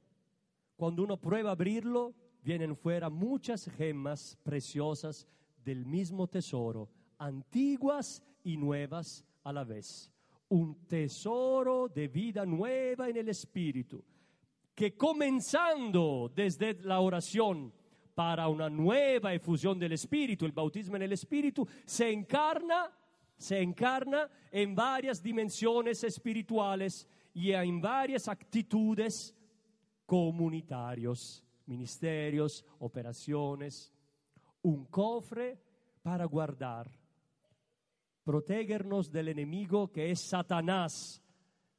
[0.78, 5.28] Cuando uno prueba a abrirlo, vienen fuera muchas gemas preciosas
[5.66, 10.10] del mismo tesoro, antiguas y nuevas a la vez.
[10.48, 14.02] Un tesoro de vida nueva en el Espíritu,
[14.74, 17.74] que comenzando desde la oración
[18.22, 22.92] para una nueva efusión del Espíritu, el bautismo en el Espíritu, se encarna
[23.36, 29.36] se encarna en varias dimensiones espirituales y en varias actitudes
[30.06, 33.92] comunitarios, ministerios, operaciones,
[34.62, 35.60] un cofre
[36.04, 36.92] para guardar,
[38.24, 41.24] protegernos del enemigo que es Satanás,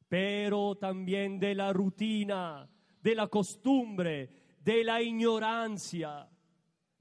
[0.08, 2.68] pero también de la rutina,
[3.00, 6.28] de la costumbre, de la ignorancia.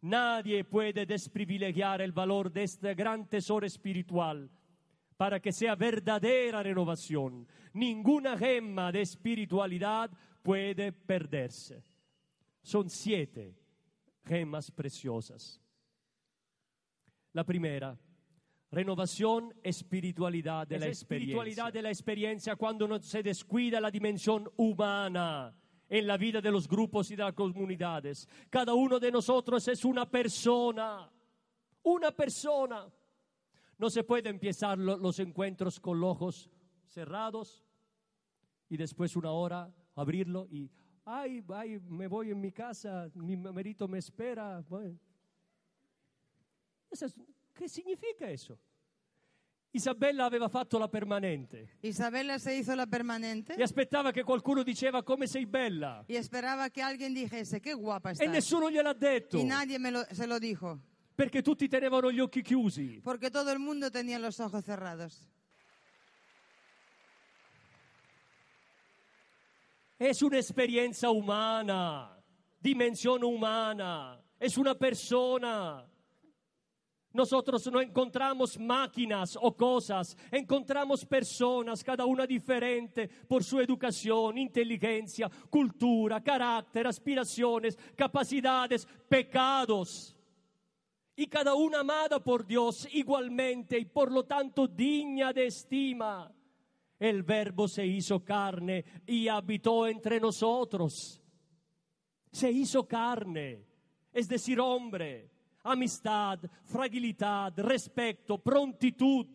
[0.02, 4.50] Nadie puede desprivilegiar el valor de este gran tesoro espiritual
[5.16, 7.48] para que sea verdadera renovación.
[7.74, 10.10] Ninguna gema de espiritualidad
[10.42, 11.84] puede perderse.
[12.64, 13.56] Son siete
[14.26, 15.62] gemas preciosas.
[17.34, 17.96] La primera,
[18.72, 25.56] renovación, espiritualidad de la espiritualidad de la experiencia cuando no se descuida la dimensión humana
[25.92, 28.26] en la vida de los grupos y de las comunidades.
[28.50, 31.12] Cada uno de nosotros es una persona,
[31.84, 32.90] una persona.
[33.78, 36.50] No se puede empezar los encuentros con los ojos
[36.88, 37.66] cerrados
[38.70, 40.72] y después una hora abrirlo y,
[41.04, 44.64] ay, ay, me voy en mi casa, mi marido me espera.
[47.54, 48.58] ¿Qué significa eso?
[49.74, 51.78] Isabella aveva fatto la permanente.
[51.82, 56.04] Isabella se hizo la permanente e aspettava che qualcuno diceva come sei bella.
[56.08, 58.30] y esperaba que alguien dijese, qué guapa E estás.
[58.30, 59.38] nessuno gliel'ha detto.
[59.38, 60.80] Y nadie me lo- se lo dijo,
[61.16, 63.00] Perché tutti tenevano gli occhi chiusi.
[63.02, 65.26] porque todo el mundo tenía los ojos cerrados.
[69.98, 72.18] Es un'esperienza umana,
[72.60, 75.86] dimensione umana, es una persona.
[77.14, 85.30] Nosotros no encontramos máquinas o cosas, encontramos personas, cada una diferente por su educación, inteligencia,
[85.50, 90.16] cultura, carácter, aspiraciones, capacidades, pecados.
[91.14, 96.34] Y cada una amada por Dios igualmente y por lo tanto digna de estima.
[96.98, 101.22] El verbo se hizo carne y habitó entre nosotros.
[102.32, 103.66] Se hizo carne,
[104.14, 105.31] es decir, hombre
[105.64, 109.28] amistad, fragilidad, respeto, prontitud.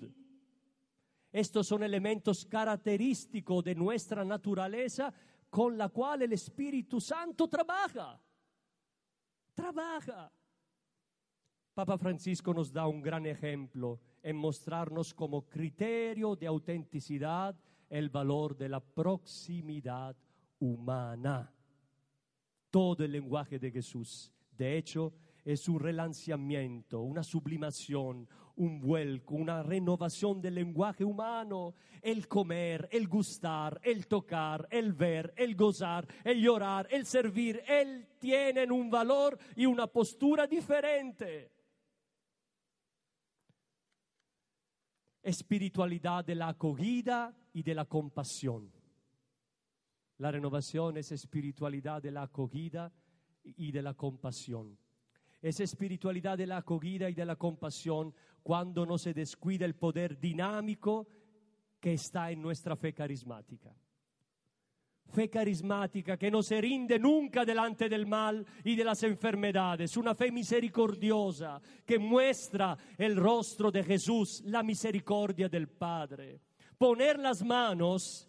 [1.32, 5.12] Estos son elementos característicos de nuestra naturaleza
[5.50, 8.20] con la cual el Espíritu Santo trabaja.
[9.54, 10.32] Trabaja.
[11.74, 17.54] Papa Francisco nos da un gran ejemplo en mostrarnos como criterio de autenticidad
[17.88, 20.16] el valor de la proximidad
[20.58, 21.52] humana.
[22.70, 25.12] Todo el lenguaje de Jesús, de hecho,
[25.46, 31.72] es un relanceamiento, una sublimación, un vuelco, una renovación del lenguaje humano.
[32.02, 38.08] El comer, el gustar, el tocar, el ver, el gozar, el llorar, el servir, él
[38.18, 41.52] tienen un valor y una postura diferente.
[45.22, 48.72] Espiritualidad de la acogida y de la compasión.
[50.18, 52.92] La renovación es espiritualidad de la acogida
[53.44, 54.76] y de la compasión
[55.40, 60.18] esa espiritualidad de la acogida y de la compasión cuando no se descuida el poder
[60.18, 61.06] dinámico
[61.80, 63.74] que está en nuestra fe carismática.
[65.08, 70.14] Fe carismática que no se rinde nunca delante del mal y de las enfermedades, una
[70.14, 76.40] fe misericordiosa que muestra el rostro de Jesús, la misericordia del Padre.
[76.76, 78.25] Poner las manos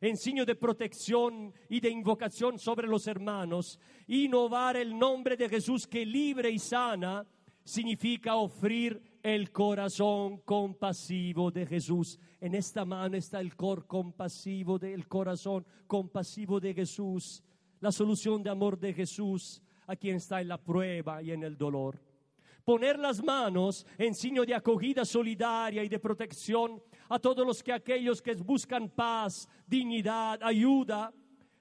[0.00, 5.86] en signo de protección y de invocación sobre los hermanos, innovar el nombre de Jesús
[5.86, 7.26] que libre y sana,
[7.64, 12.18] significa ofrecer el corazón compasivo de Jesús.
[12.40, 17.42] En esta mano está el cor compasivo del corazón compasivo de Jesús,
[17.80, 21.56] la solución de amor de Jesús a quien está en la prueba y en el
[21.56, 22.00] dolor.
[22.64, 26.80] Poner las manos en signo de acogida solidaria y de protección
[27.10, 31.12] a todos los que aquellos que buscan paz, dignidad, ayuda,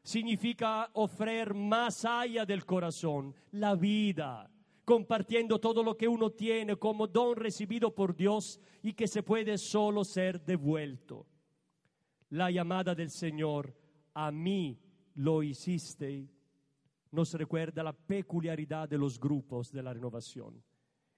[0.04, 4.48] significa ofrecer más allá del corazón, la vida,
[4.86, 9.58] compartiendo todo lo que uno tiene como don recibido por Dios y que se puede
[9.58, 11.26] solo ser devuelto.
[12.30, 13.76] La llamada del Señor,
[14.14, 14.80] a mí
[15.16, 16.30] lo hiciste,
[17.10, 20.64] nos recuerda la peculiaridad de los grupos de la renovación.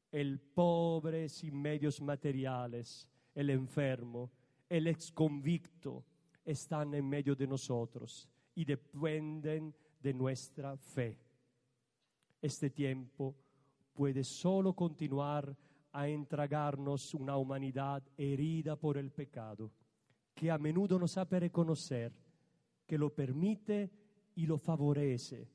[0.09, 4.31] El pobre sin medios materiales, el enfermo,
[4.69, 6.05] el exconvicto,
[6.43, 11.19] están en medio de nosotros y dependen de nuestra fe.
[12.41, 13.35] Este tiempo
[13.93, 15.55] puede solo continuar
[15.91, 19.71] a entregarnos una humanidad herida por el pecado,
[20.33, 22.13] que a menudo no sabe reconocer,
[22.87, 23.91] que lo permite
[24.35, 25.49] y lo favorece.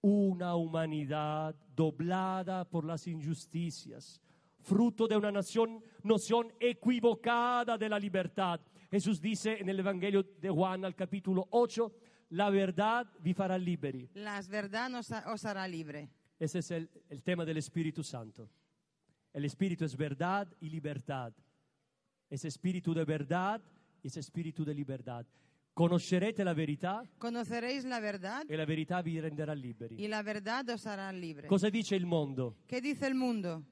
[0.00, 4.20] Una humanidad doblada por las injusticias,
[4.64, 8.60] fruto de una nación, noción equivocada de la libertad.
[8.90, 11.92] Jesús dice en el Evangelio de Juan al capítulo 8,
[12.30, 14.08] la verdad vi fará liberi.
[14.14, 16.08] La verdad nos os hará libre.
[16.38, 18.48] Ese es el, el tema del Espíritu Santo.
[19.32, 21.32] El Espíritu es verdad y libertad.
[22.30, 23.60] Es espíritu de verdad
[24.02, 25.26] y es espíritu de libertad.
[25.74, 29.96] Conoscerete la verità Conoceréis la verdad e la verità vi renderà liberi.
[29.98, 31.48] y la verdad os hará libre.
[31.48, 32.56] Cosa dice il mondo?
[32.68, 33.64] ¿Qué dice el mundo?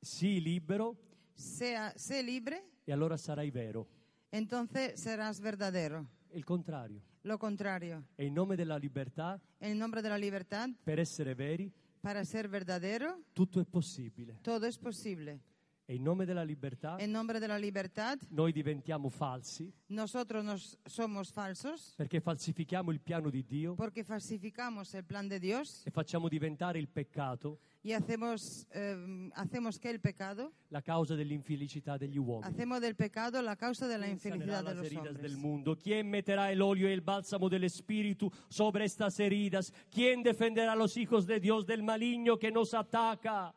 [0.00, 0.96] Sii libero
[1.34, 3.86] Sea, sé libre, e allora sarai vero.
[4.30, 6.06] entonces serás verdadero.
[6.32, 7.02] Il contrario.
[7.22, 8.04] Lo contrario.
[8.16, 11.70] E in nome della libertà, En nombre de la libertad, per essere veri,
[12.00, 14.38] para ser verdadero, tutto è possibile.
[14.42, 15.40] todo es posible.
[15.88, 20.76] E in nome della libertà, En nombre de la libertad, noi diventiamo falsi nosotros nos
[20.84, 25.90] somos falsos perché falsifichiamo il piano di Dio porque falsificamos el plan de Dios e
[25.92, 32.18] facciamo diventare il peccato y hacemos, eh, hacemos que el pecado, la causa dell'infelicità degli
[32.18, 32.52] uomini.
[32.52, 35.22] hacemos del pecado la causa de la ¿Quién sanará infelicidad de los hombres.
[35.22, 35.76] del mundo?
[35.76, 39.72] ¿Quién meterá el óleo y el bálsamo del Espíritu sobre estas heridas?
[39.88, 43.54] ¿Quién defenderá a los hijos de Dios del maligno que nos ataca?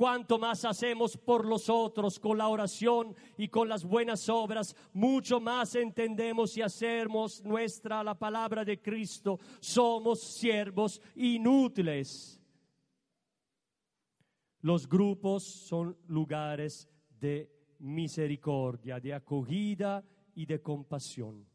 [0.00, 5.40] Cuanto más hacemos por los otros con la oración y con las buenas obras, mucho
[5.40, 9.38] más entendemos y hacemos nuestra la palabra de Cristo.
[9.60, 12.40] Somos siervos inútiles.
[14.62, 16.88] Los grupos son lugares
[17.20, 20.02] de misericordia, de acogida
[20.34, 21.46] y de compasión.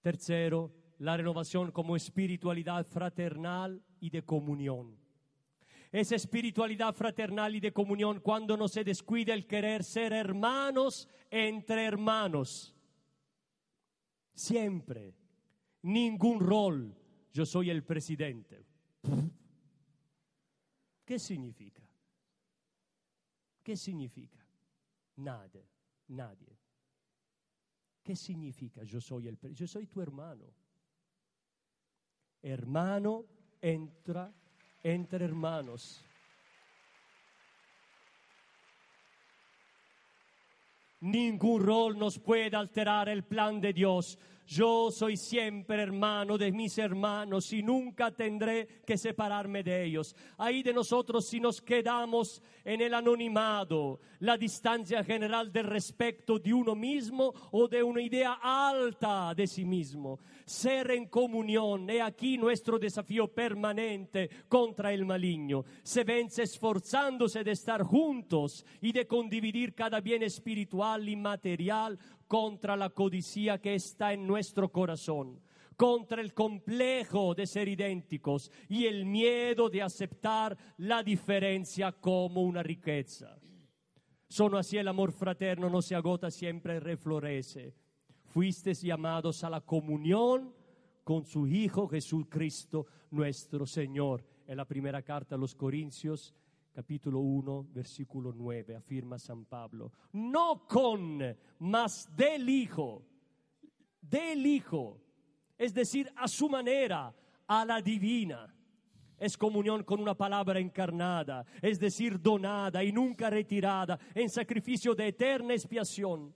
[0.00, 5.03] Tercero, la renovación como espiritualidad fraternal y de comunión.
[5.94, 11.84] Esa espiritualidad fraternal y de comunión cuando no se descuida el querer ser hermanos entre
[11.84, 12.74] hermanos.
[14.34, 15.14] Siempre.
[15.82, 16.96] Ningún rol.
[17.32, 18.66] Yo soy el presidente.
[21.04, 21.88] ¿Qué significa?
[23.62, 24.44] ¿Qué significa?
[25.14, 25.62] Nada,
[26.08, 26.58] nadie.
[28.02, 30.52] ¿Qué significa yo soy el Yo soy tu hermano.
[32.42, 33.26] Hermano
[33.60, 34.34] entra
[34.84, 36.04] entre hermanos.
[41.00, 44.18] Ningún rol nos puede alterar el plan de Dios.
[44.46, 50.14] Yo soy siempre hermano de mis hermanos y nunca tendré que separarme de ellos.
[50.36, 56.52] Ahí de nosotros si nos quedamos en el anonimado, la distancia general del respeto de
[56.52, 60.18] uno mismo o de una idea alta de sí mismo.
[60.44, 65.64] Ser en comunión, he aquí nuestro desafío permanente contra el maligno.
[65.82, 72.76] Se vence esforzándose de estar juntos y de condividir cada bien espiritual y material contra
[72.76, 75.40] la codicia que está en nuestro corazón,
[75.76, 82.62] contra el complejo de ser idénticos y el miedo de aceptar la diferencia como una
[82.62, 83.36] riqueza.
[84.28, 87.74] Solo así el amor fraterno no se agota, siempre reflorece.
[88.24, 90.52] Fuisteis llamados a la comunión
[91.04, 94.24] con su Hijo Jesucristo nuestro Señor.
[94.46, 96.34] En la primera carta a los Corintios,
[96.74, 99.92] capítulo 1, versículo 9, afirma San Pablo.
[100.12, 101.20] No con,
[101.60, 103.06] mas del Hijo,
[104.00, 105.00] del Hijo,
[105.56, 107.14] es decir, a su manera,
[107.46, 108.52] a la divina.
[109.16, 115.08] Es comunión con una palabra encarnada, es decir, donada y nunca retirada en sacrificio de
[115.08, 116.34] eterna expiación.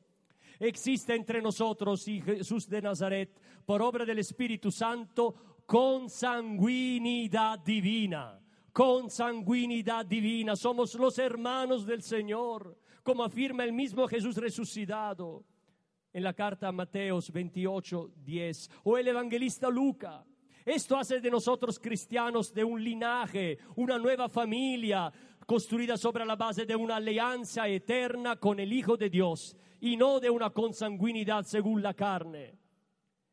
[0.61, 8.41] Existe entre nosotros y Jesús de Nazaret, por obra del Espíritu Santo, consanguinidad divina.
[8.79, 10.55] Consanguinidad divina.
[10.55, 15.45] Somos los hermanos del Señor, como afirma el mismo Jesús resucitado
[16.13, 20.25] en la carta a Mateos 28, 10, o el evangelista Luca.
[20.65, 25.13] Esto hace de nosotros cristianos de un linaje, una nueva familia,
[25.45, 30.21] construida sobre la base de una alianza eterna con el Hijo de Dios y no
[30.21, 32.57] de una consanguinidad según la carne.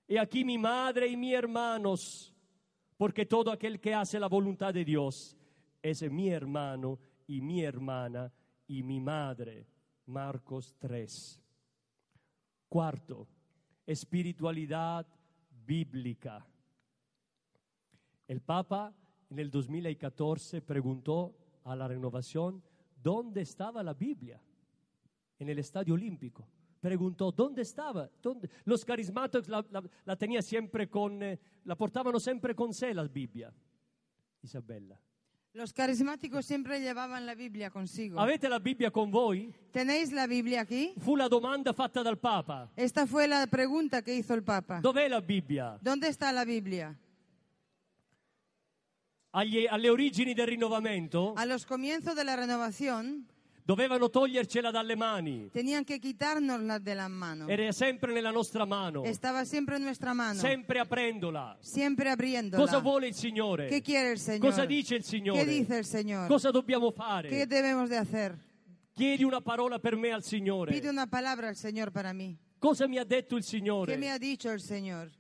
[0.07, 2.33] Y aquí mi madre y mis hermanos,
[2.97, 5.34] porque todo aquel que hace la voluntad de Dios
[5.89, 8.33] es mi hermano y mi hermana
[8.65, 9.67] y mi madre.
[10.07, 11.41] Marcos 3.
[12.67, 13.27] Cuarto,
[13.85, 15.05] espiritualidad
[15.63, 16.43] bíblica.
[18.27, 18.95] El Papa
[19.29, 22.63] en el 2014 preguntó a la renovación
[23.01, 24.41] dónde estaba la Biblia
[25.37, 26.47] en el Estadio Olímpico.
[26.81, 28.09] Preguntó dónde estaba.
[28.63, 33.53] Los carismáticos la, la, la siempre con, eh, la portavano sempre con sé la Bibbia.
[34.41, 34.99] Isabella.
[35.55, 38.19] Los carismáticos siempre llevaban la Biblia consigo.
[38.19, 39.53] Avete la Bibbia con voi?
[39.71, 40.93] ¿Tenéis la Biblia aquí?
[40.99, 42.69] Fu la domanda fatta dal Papa.
[42.75, 44.81] Esta fue la pregunta que hizo el Papa.
[44.81, 45.77] Dov'è la Bibbia?
[45.81, 46.93] ¿Dónde está la Biblia?
[49.31, 53.25] Agli- alle origini del rinnovamento A los comienzos de la renovación
[53.65, 55.49] dovevano togliercela dalle mani.
[55.51, 57.49] tenían que quitárnosla de las manos.
[57.49, 61.57] Era sempre nella nostra mano, Estaba siempre en nuestra mano, sempre aprendola.
[61.61, 62.63] siempre abriéndola.
[62.63, 63.67] Cosa vuole il Signore?
[63.67, 64.41] ¿Qué quiere el Señor?
[64.51, 65.39] Cosa dice il Signore?
[65.43, 66.27] ¿Qué dice el Señor?
[66.27, 67.29] Cosa dobbiamo fare?
[67.29, 68.35] ¿Qué debemos de hacer?
[68.95, 70.89] Chiedi una parola per me al Pide Signore.
[70.89, 72.37] una palabra al Señor para mí.
[72.59, 74.09] Cosa mi ha detto il ¿Qué me Signore?
[74.09, 75.11] ha dicho el Señor?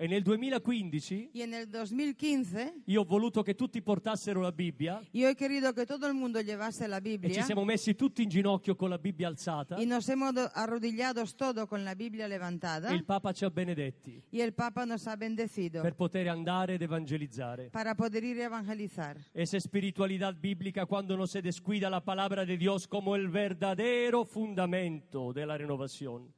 [0.00, 5.02] E nel 2015 Y en el 2015 io ho voluto che tutti portassero la Bibbia
[5.12, 8.22] yo he querido que todo el mundo llevase la e ci Biblia siamo messi tutti
[8.22, 12.26] in ginocchio con la Bibbia alzata y nos hemos do- arrodillados todo con la Biblia
[12.26, 16.28] e levantada il Papa ci ha benedetti y el Papa nos ha bendecido per poter
[16.28, 17.70] andare ed evangelizzare.
[17.70, 19.16] para poder ir a evangelizar.
[19.32, 25.32] Esa espiritualidad bíblica cuando no se descuida la palabra de Dios como el verdadero fundamento
[25.32, 26.32] de la renovación.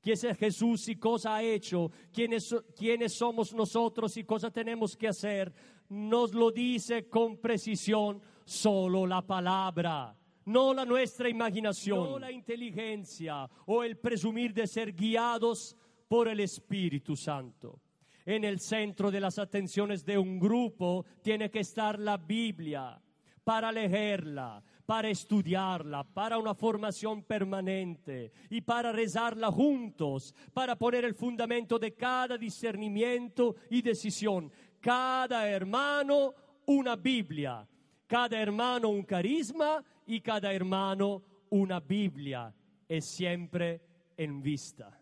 [0.00, 1.90] ¿Quién es Jesús y cosa ha hecho?
[2.12, 5.52] ¿Quiénes, quiénes somos nosotros y cosa tenemos que hacer?
[5.88, 10.16] Nos lo dice con precisión solo la palabra.
[10.44, 15.76] No la nuestra imaginación, no la inteligencia o el presumir de ser guiados
[16.08, 17.80] por el Espíritu Santo.
[18.24, 23.00] En el centro de las atenciones de un grupo tiene que estar la Biblia
[23.44, 31.14] para leerla, para estudiarla, para una formación permanente y para rezarla juntos, para poner el
[31.14, 34.50] fundamento de cada discernimiento y decisión.
[34.80, 36.32] Cada hermano
[36.64, 37.68] una Biblia,
[38.06, 42.54] cada hermano un carisma y cada hermano una Biblia
[42.88, 43.82] es siempre
[44.16, 44.98] en vista.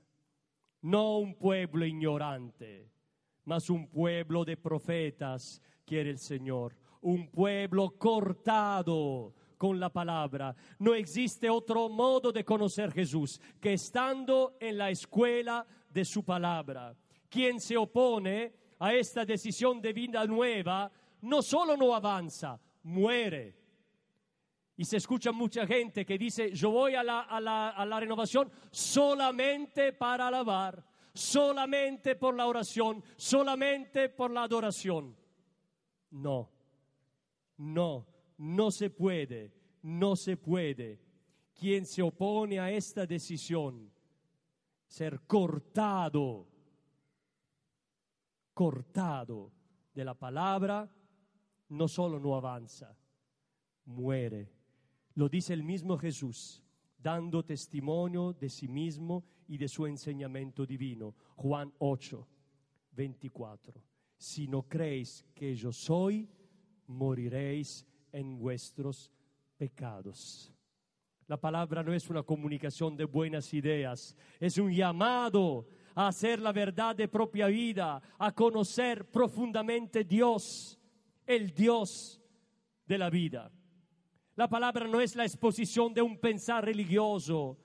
[0.82, 2.91] No un pueblo ignorante,
[3.45, 6.74] mas un pueblo de profetas, quiere el Señor.
[7.03, 10.55] un pueblo cortado con la palabra.
[10.79, 16.95] No existe otro modo de conocer Jesús que estando en la escuela de su palabra.
[17.29, 20.91] Quien se opone a esta decisión de vida nueva
[21.23, 23.57] no solo no avanza, muere.
[24.77, 29.95] Y se escucha mucha gente que dice, yo voy a la, a la, renovación solamente
[29.95, 30.85] para alabar,
[31.15, 35.17] solamente por la oración, solamente por la adoración.
[36.11, 36.51] No,
[37.57, 38.07] no,
[38.39, 41.01] no se puede, no se puede.
[41.55, 43.91] Quien se opone a esta decisión,
[44.87, 46.47] ser cortado,
[48.53, 49.53] cortado
[49.95, 50.91] de la palabra,
[51.68, 52.97] no solo no avanza,
[53.87, 54.53] muere.
[55.14, 56.62] Lo dice el mismo Jesús,
[56.99, 61.14] dando testimonio de sí mismo y de su enseñamiento divino.
[61.37, 62.28] Juan 8,
[62.93, 63.82] 24.
[64.18, 66.28] Si no creéis que yo soy,
[66.87, 67.87] moriréis
[68.17, 69.12] en vuestros
[69.59, 70.51] pecados.
[71.27, 76.53] La palabra no es una comunicación de buenas ideas, es un llamado a hacer la
[76.53, 80.79] verdad de propia vida, a conocer profundamente Dios,
[81.27, 82.21] el Dios
[82.87, 83.51] de la vida.
[84.35, 87.59] La palabra no es la exposición de un pensar religioso,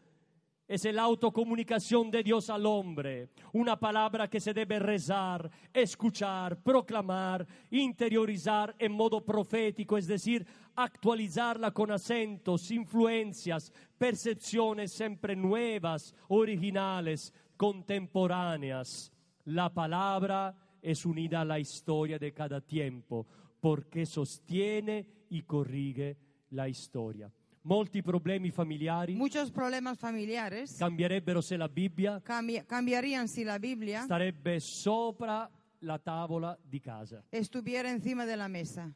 [0.71, 7.45] es la autocomunicación de Dios al hombre, una palabra que se debe rezar, escuchar, proclamar,
[7.71, 19.11] interiorizar en modo profético, es decir, actualizarla con acentos, influencias, percepciones siempre nuevas, originales, contemporáneas.
[19.43, 23.27] La palabra es unida a la historia de cada tiempo
[23.59, 26.15] porque sostiene y corrige
[26.51, 27.29] la storia.
[27.63, 34.01] Molti problemi familiari Muchos problemas familiares cambierebbero se la Bibbia cambi- cambiarían si la Biblia
[34.03, 35.47] starebbe sopra
[35.81, 37.23] la tavola di casa.
[37.31, 38.91] estuviera encima de la mesa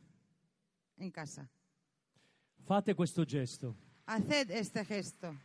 [0.98, 1.48] en casa.
[2.64, 3.76] Fate questo gesto.
[4.08, 5.36] Haced este gesto.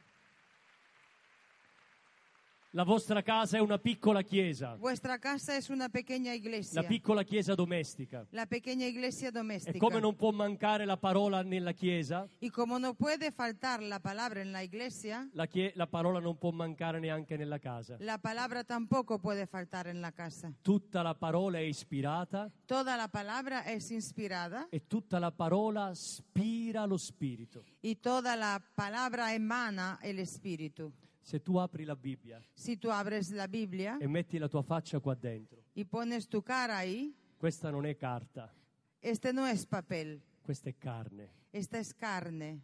[2.72, 7.24] La vostra casa è una piccola chiesa, Vuestra casa es una pequeña iglesia, la piccola
[7.24, 8.24] chiesa domestica.
[8.30, 9.76] la pequeña iglesia E doméstica.
[9.78, 14.40] come non può mancare la parola nella chiesa, Y como no puede faltar la palabra
[14.40, 17.96] en la iglesia, la, chie- la parola non può mancare neanche nella casa.
[17.98, 20.52] la palabra tampoco puede faltar en la casa.
[20.62, 26.86] Tutta la parola è ispirata Toda la palabra es inspirada e tutta la parola spira
[26.86, 27.64] lo spirito.
[27.82, 30.92] y toda la palabra emana el espíritu.
[31.30, 34.98] Se tu apri la Bibbia Si tú abres la Biblia e metti la tua faccia
[34.98, 38.52] qua dentro, y pones tu cara ahí, questa non è carta,
[39.00, 41.30] este no es papel, questa è carne.
[41.52, 42.60] esta es carne.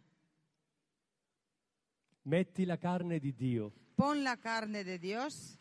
[2.23, 5.57] Metti la carne di Dio Pon la carne de Dios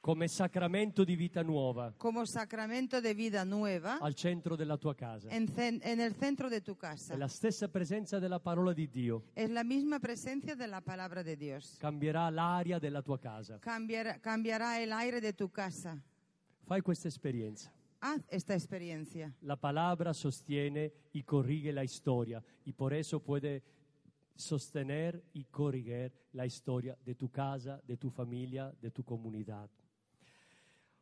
[0.00, 5.28] come sacramento di vita nuova como sacramento de vida nueva al centro della tua casa.
[5.30, 7.14] en, cen- en el centro de tu casa.
[7.14, 9.24] È la stessa presenza della parola di Dio.
[9.34, 11.76] Es la misma presencia de la palabra de Dios.
[11.78, 13.58] Cambierà l'aria della tua casa.
[13.58, 16.00] Cambiará, cambiará el aire de tu casa.
[16.64, 17.72] Fai questa esperienza.
[18.00, 19.34] Haz esta experiencia.
[19.40, 23.64] La palabra sostiene y corrige la historia y por eso puede
[24.36, 29.68] sostener y corregir la historia de tu casa, de tu familia, de tu comunidad.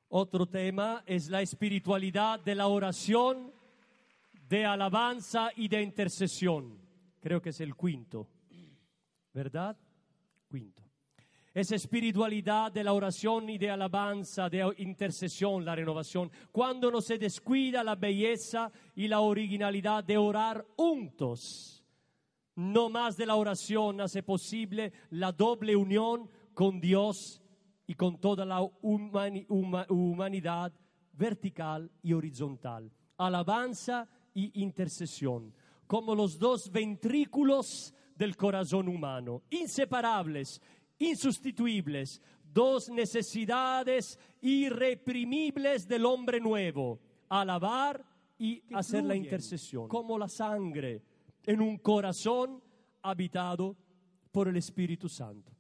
[0.09, 3.53] Otro tema es la espiritualidad de la oración,
[4.49, 6.79] de alabanza y de intercesión.
[7.21, 8.29] Creo que es el quinto,
[9.35, 9.77] ¿verdad?
[10.49, 10.85] Quinto.
[11.53, 17.19] Esa espiritualidad de la oración y de alabanza, de intercesión, la renovación, cuando no se
[17.19, 21.83] descuida la belleza y la originalidad de orar juntos.
[22.55, 27.43] No más de la oración hace posible la doble unión con Dios
[27.87, 30.73] y con toda la humani- huma- humanidad
[31.13, 32.91] vertical y horizontal.
[33.19, 35.55] Alabanza y intercesión,
[35.87, 40.61] como los dos ventrículos del corazón humano, inseparables,
[40.99, 42.21] insustituibles,
[42.53, 48.05] dos necesidades irreprimibles del hombre nuevo, alabar
[48.39, 51.03] y hacer la intercesión, como la sangre
[51.45, 52.63] en un corazón
[53.03, 53.77] habitado
[54.33, 55.53] por el Espíritu Santo.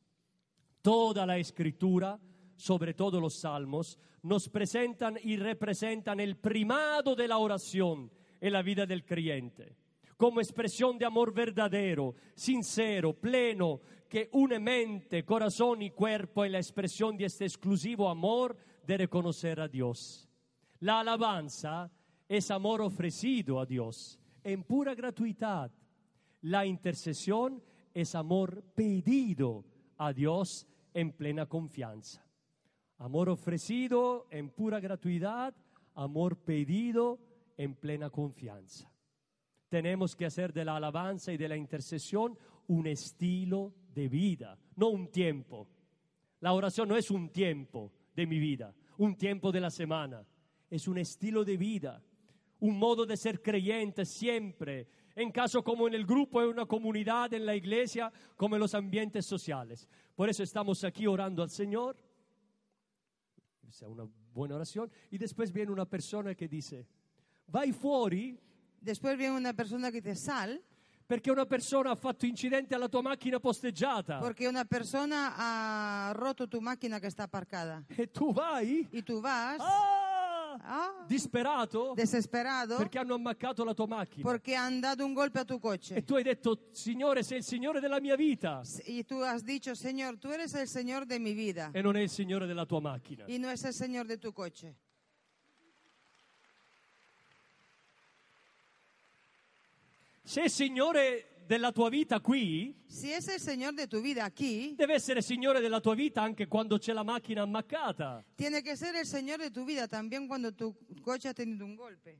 [0.87, 2.16] Toda la escritura,
[2.55, 8.09] sobre todo los salmos, nos presentan y representan el primado de la oración
[8.41, 9.74] en la vida del creyente,
[10.16, 16.59] como expresión de amor verdadero, sincero, pleno, que une mente, corazón y cuerpo en la
[16.59, 18.57] expresión de este exclusivo amor
[18.87, 20.28] de reconocer a Dios.
[20.78, 21.91] La alabanza
[22.28, 25.68] es amor ofrecido a Dios en pura gratuidad.
[26.43, 27.61] La intercesión
[27.93, 29.64] es amor pedido
[29.99, 32.26] a Dios en plena confianza.
[32.97, 35.55] Amor ofrecido en pura gratuidad,
[35.94, 37.20] amor pedido
[37.59, 38.90] en plena confianza.
[39.68, 42.38] Tenemos que hacer de la alabanza y de la intercesión
[42.68, 45.68] un estilo de vida, no un tiempo.
[46.40, 50.26] La oración no es un tiempo de mi vida, un tiempo de la semana,
[50.70, 52.03] es un estilo de vida,
[52.61, 57.32] un modo de ser creyente siempre, en caso como en el grupo, en una comunidad,
[57.32, 59.88] en la iglesia, como en los ambientes sociales.
[60.14, 61.96] Por eso estamos aquí orando al Señor,
[63.70, 66.86] sea una buena oración, y después viene una persona que dice,
[67.48, 68.38] vai fuori
[68.78, 70.62] Después viene una persona que dice, sal,
[71.06, 74.20] perché una persona ha fatto incidente alla tua macchina posteggiata.
[74.20, 77.84] Porque una persona ha roto tu máquina que está aparcada.
[77.88, 79.95] e tu vai Y tú vas, ah,
[80.62, 84.22] ah, disperato desesperado, perché hanno ammaccato la tua macchina.
[84.28, 86.04] porque han dado un golpe a tu E coche.
[86.04, 90.18] tu hai detto, Signore, sei il Signore della mia vita Y tú has dicho, Señor,
[90.18, 93.24] tú eres el Señor de mi vida e non è il Signore della tua macchina.
[93.26, 94.74] y no es el Señor de tu coche.
[100.22, 104.74] Se è Signore della tua vita qui, Si es el Señor de tu vida aquí,
[104.76, 108.24] deve essere Signore della tua vita anche quando c'è la macchina ammaccata.
[108.36, 111.76] tiene que ser el Señor de tu vida también cuando tu coche ha tenido un
[111.76, 112.18] golpe.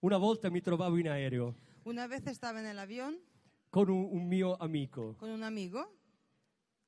[0.00, 3.18] Una volta mi trovavo in aereo Una vez estaba en el avión
[3.70, 5.92] con un, un mio amico, con un amigo,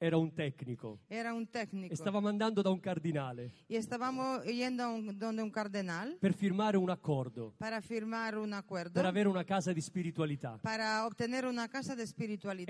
[0.02, 3.52] era un tecnico, era un técnico, e stavamo andando da un cardinale.
[3.68, 6.16] Y estábamos yendo un- donde un cardenal.
[6.18, 10.58] Per firmare un accordo, un acuerdo, per avere una casa di spiritualità.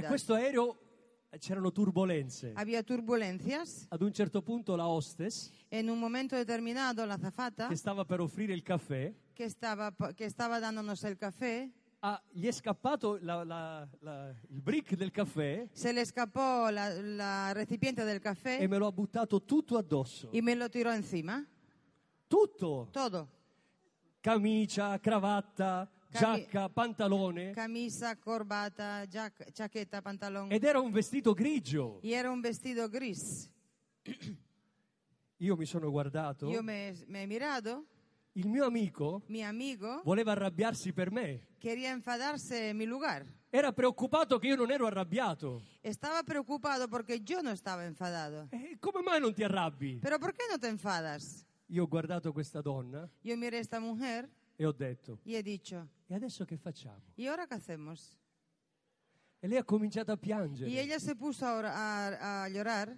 [0.05, 0.77] E questo aereo
[1.31, 2.53] eh, c'erano turbulenze.
[2.57, 3.87] Había turbulencias.
[3.91, 8.19] Ad un certo punto la hostess, En un momento determinado, la azafata, che stava per
[8.21, 11.71] offrire il caffè, que estaba, que estaba dándonos el café,
[12.01, 17.53] ah, gli è scappato la- la- la- il brick del caffè se le escapó la,
[17.53, 20.29] recipiente del e café me lo ha buttato tutto addosso.
[20.33, 21.45] y me lo tiró encima.
[22.27, 22.89] Tutto!
[22.93, 23.29] Todo.
[24.21, 27.51] Camicia, cravatta, Cami- giacca, pantalone.
[27.53, 30.51] Camisa, corbata, jac- chaqueta, pantalón.
[30.53, 31.99] Ed era un vestito grigio.
[32.03, 33.51] Y era un vestido gris.
[35.39, 36.49] Io mi sono guardato.
[36.51, 37.85] Yo me, me he mirado.
[38.35, 41.49] Il mio amico Mi amigo voleva arrabbiarsi per me.
[41.59, 43.27] quería enfadarse en mi lugar.
[43.51, 45.61] Era preoccupato che io non ero arrabbiato.
[45.83, 48.49] Estaba preocupado porque yo no estaba enfadado.
[48.53, 49.99] E come mai non ti arrabbi?
[50.01, 51.45] Pero ¿por qué no te enfadas?
[51.67, 55.43] Io ho guardato questa donna Yo miré a esta mujer e ho detto, y he
[55.43, 57.03] dicho, e adesso che facciamo?
[57.17, 58.17] ¿y ahora qué hacemos?
[59.43, 60.71] E lei ha cominciato a piangere.
[60.71, 62.97] Y ella se puso a, a- a llorar.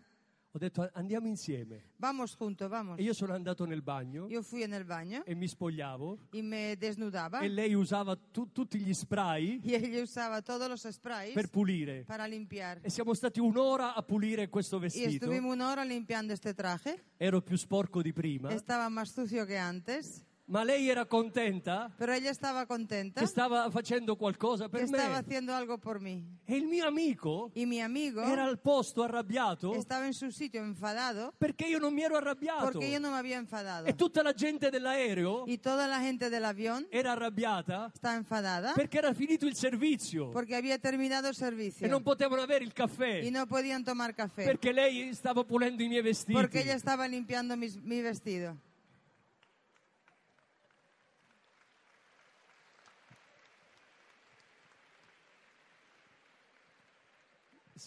[0.55, 1.93] Ho detto andiamo insieme.
[1.97, 2.99] Vamos juntos, vamos.
[2.99, 6.43] E io sono andato nel bagno Yo fui en el baño e mi spogliavo y
[6.43, 7.41] me desnudaba.
[7.41, 12.05] e lei usava tu- tutti gli spray Y ella usaba todos los sprays per pulire.
[12.05, 12.81] para limpiar.
[12.83, 15.09] E siamo stati un'ora a pulire questo vestito.
[15.25, 17.03] estuvimos una hora limpiando este traje.
[17.17, 20.23] Ero più sporco di prima, Estaba más sucio que antes.
[20.53, 25.09] Ma lei era contenta Pero ella estaba contenta che stava facendo qualcosa que per estaba
[25.15, 25.17] me.
[25.17, 26.23] haciendo algo por mí.
[26.45, 30.63] E il mio amico Y mi amigo era al posto arrabbiato estaba en su sitio
[30.63, 32.65] enfadado perché io non mi ero arrabbiato.
[32.71, 33.87] porque yo no me había enfadado.
[33.87, 38.75] E tutta la gente dell'aereo Y toda la gente del avión era arrabbiata está enfadada
[38.75, 42.75] perché era finito il servizio porque había terminado el servicio e non potevano avere il
[42.75, 46.35] caffè y no podían tomar café perché lei stava pulendo i miei vestiti.
[46.39, 48.59] porque ella estaba limpiando mis- mi vestido.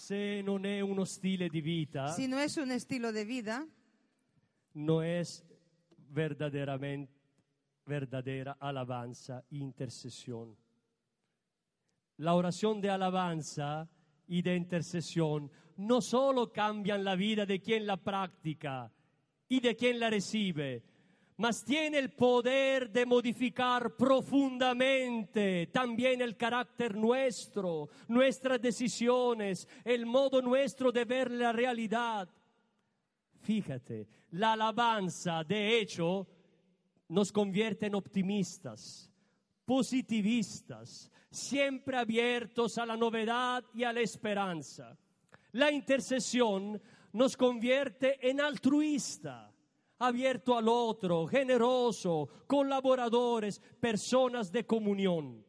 [0.05, 3.67] Se non è uno stile di vita, Si no es un estilo de vida,
[4.73, 5.43] no es
[6.11, 7.11] verdaderamente
[7.87, 10.55] verdadera alabanza e intercesión.
[12.17, 13.89] La oración de alabanza
[14.27, 18.91] y de intercesión no solo cambian la vida de quien la practica
[19.47, 20.83] y de quien la recibe,
[21.37, 30.41] mas tiene el poder de modificar profundamente también el carácter nuestro, nuestras decisiones, el modo
[30.41, 32.29] nuestro de ver la realidad.
[33.41, 36.27] Fíjate, la alabanza, de hecho,
[37.09, 39.11] nos convierte en optimistas,
[39.65, 44.97] positivistas, siempre abiertos a la novedad y a la esperanza.
[45.51, 46.81] La intercesión
[47.11, 49.54] nos convierte en altruista,
[49.99, 55.45] abierto al otro, generoso, colaboradores, personas de comunión.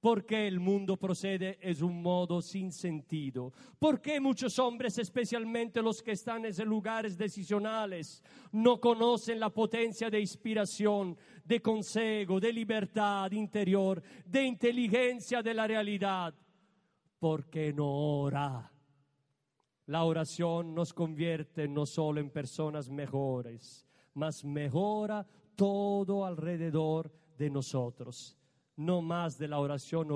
[0.00, 3.52] ¿Por qué el mundo procede es un modo sin sentido?
[3.78, 8.22] ¿Por qué muchos hombres, especialmente los que están en lugares decisionales,
[8.52, 15.66] no conocen la potencia de inspiración, de consejo, de libertad interior, de inteligencia de la
[15.66, 16.32] realidad?
[17.18, 18.75] Porque no ora.
[19.86, 28.36] La oración nos convierte no solo en personas mejores, mas mejora todo alrededor de nosotros.
[28.76, 30.08] no más de la oración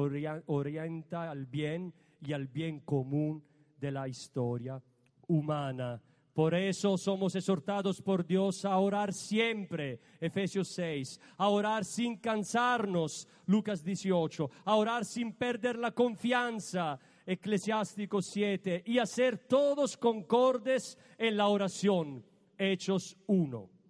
[0.46, 3.42] orienta al bien y al bien común
[3.78, 4.82] de la historia
[5.26, 6.02] humana.
[6.34, 13.26] Por eso somos exhortados por Dios a orar siempre, Efesios 6, a orar sin cansarnos,
[13.46, 16.98] Lucas 18, a orar sin perder la confianza,
[17.30, 22.24] Eclesiástico 7, y a ser todos concordes en la oración,
[22.58, 23.80] Hechos 1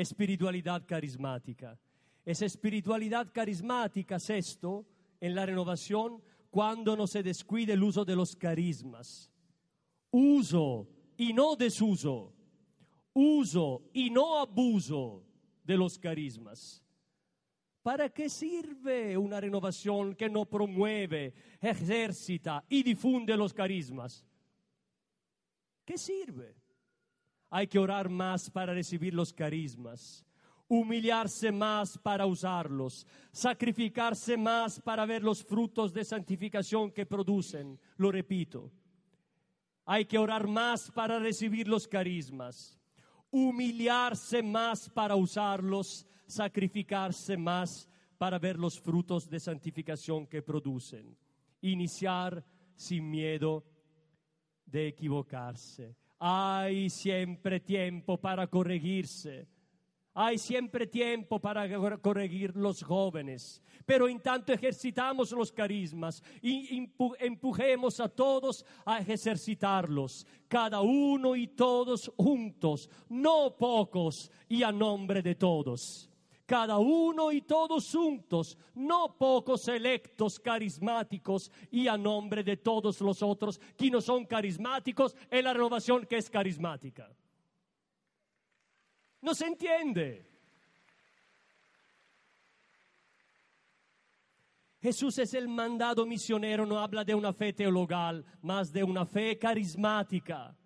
[0.00, 1.78] espiritualidad carismática.
[2.24, 4.86] Esa espiritualidad carismática, sexto,
[5.20, 9.30] en la renovación, cuando no se descuide el uso de los carismas.
[10.10, 12.32] Uso y no desuso.
[13.12, 15.24] Uso y no abuso
[15.64, 16.82] de los carismas.
[17.82, 24.26] ¿Para qué sirve una renovación que no promueve, ejercita y difunde los carismas?
[25.84, 26.54] ¿Qué sirve?
[27.48, 30.26] Hay que orar más para recibir los carismas,
[30.68, 37.80] humillarse más para usarlos, sacrificarse más para ver los frutos de santificación que producen.
[37.96, 38.70] Lo repito,
[39.86, 42.78] hay que orar más para recibir los carismas,
[43.30, 51.16] humillarse más para usarlos, sacrificarse más para ver los frutos de santificación que producen.
[51.62, 53.64] Iniciar sin miedo
[54.66, 55.96] de equivocarse.
[56.18, 59.48] Hay siempre tiempo para corregirse.
[60.12, 63.62] Hay siempre tiempo para cor- corregir los jóvenes.
[63.86, 71.46] Pero en tanto ejercitamos los carismas y empujemos a todos a ejercitarlos, cada uno y
[71.46, 76.09] todos juntos, no pocos y a nombre de todos
[76.50, 83.22] cada uno y todos juntos, no pocos electos carismáticos y a nombre de todos los
[83.22, 87.08] otros que no son carismáticos en la renovación que es carismática.
[89.20, 90.28] No se entiende.
[94.82, 99.38] Jesús es el mandado misionero, no habla de una fe teologal, más de una fe
[99.38, 100.56] carismática.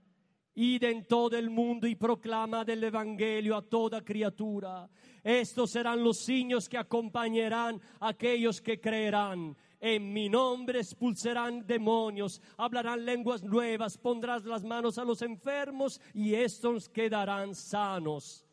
[0.56, 4.88] Id en todo el mundo y proclama del Evangelio a toda criatura.
[5.22, 9.56] Estos serán los signos que acompañarán a aquellos que creerán.
[9.80, 16.34] En mi nombre expulsarán demonios, hablarán lenguas nuevas, pondrás las manos a los enfermos y
[16.34, 18.46] estos quedarán sanos.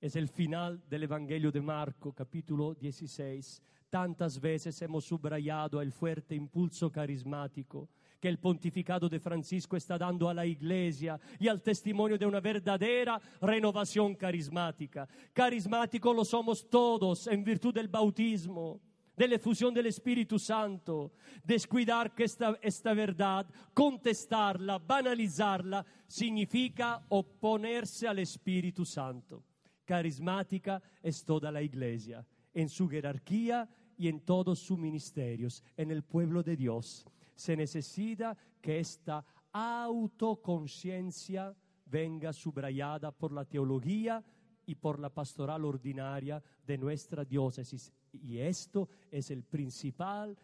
[0.00, 3.62] Es el final del Evangelio de Marco, capítulo 16.
[3.90, 7.88] Tantas veces hemos subrayado el fuerte impulso carismático
[8.22, 12.38] que el pontificado de Francisco está dando a la iglesia y al testimonio de una
[12.38, 15.08] verdadera renovación carismática.
[15.32, 18.80] Carismático lo somos todos en virtud del bautismo,
[19.16, 21.14] de la efusión del Espíritu Santo.
[21.42, 23.44] Descuidar que esta, esta verdad,
[23.74, 29.42] contestarla, banalizarla, significa oponerse al Espíritu Santo.
[29.84, 33.68] Carismática es toda la iglesia, en su jerarquía
[33.98, 37.04] y en todos sus ministerios, en el pueblo de Dios.
[37.42, 41.52] Se necesita que esta autoconciencia
[41.86, 44.22] venga subrayada por la teología
[44.64, 47.92] y por la pastoral ordinaria de nuestra diócesis.
[48.12, 50.38] Y esto es el principal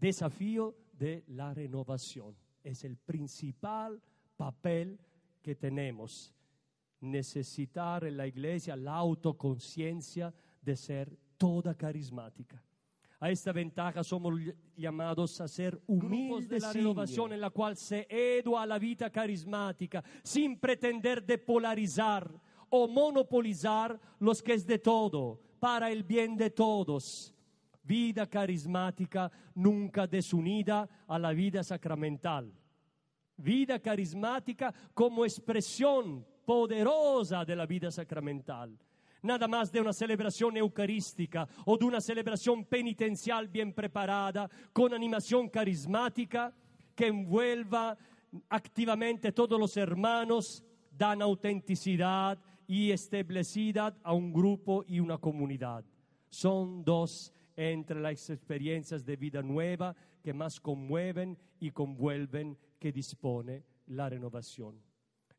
[0.00, 2.34] desafío de la renovación.
[2.64, 4.02] Es el principal
[4.36, 4.98] papel
[5.40, 6.34] que tenemos.
[7.02, 12.60] Necesitar en la iglesia la autoconciencia de ser toda carismática.
[13.24, 14.38] A esta ventaja somos
[14.76, 19.08] llamados a ser humildes de la renovación en la cual se edua a la vida
[19.08, 22.30] carismática sin pretender depolarizar
[22.68, 27.34] o monopolizar los que es de todo para el bien de todos.
[27.82, 32.52] Vida carismática nunca desunida a la vida sacramental.
[33.38, 38.78] Vida carismática como expresión poderosa de la vida sacramental.
[39.24, 45.48] Nada más de una celebración eucarística o de una celebración penitencial bien preparada, con animación
[45.48, 46.54] carismática
[46.94, 47.96] que envuelva
[48.50, 55.86] activamente todos los hermanos, dan autenticidad y estabilidad a un grupo y una comunidad.
[56.28, 63.64] Son dos entre las experiencias de vida nueva que más conmueven y convuelven que dispone
[63.86, 64.82] la renovación.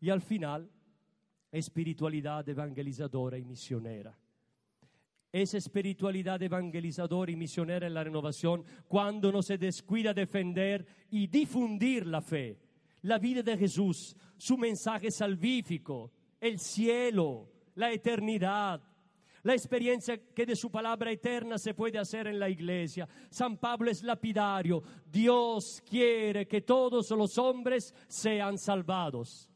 [0.01, 0.71] Y al final,
[1.58, 4.18] espiritualidad evangelizadora y misionera.
[5.32, 12.08] Esa espiritualidad evangelizadora y misionera en la renovación cuando no se descuida defender y difundir
[12.08, 12.58] la fe,
[13.01, 18.82] la vida de Jesús, su mensaje salvífico, el cielo, la eternidad,
[19.45, 23.08] la experiencia que de su palabra eterna se puede hacer en la iglesia.
[23.30, 24.82] San Pablo es lapidario.
[25.06, 29.47] Dios quiere que todos los hombres sean salvados.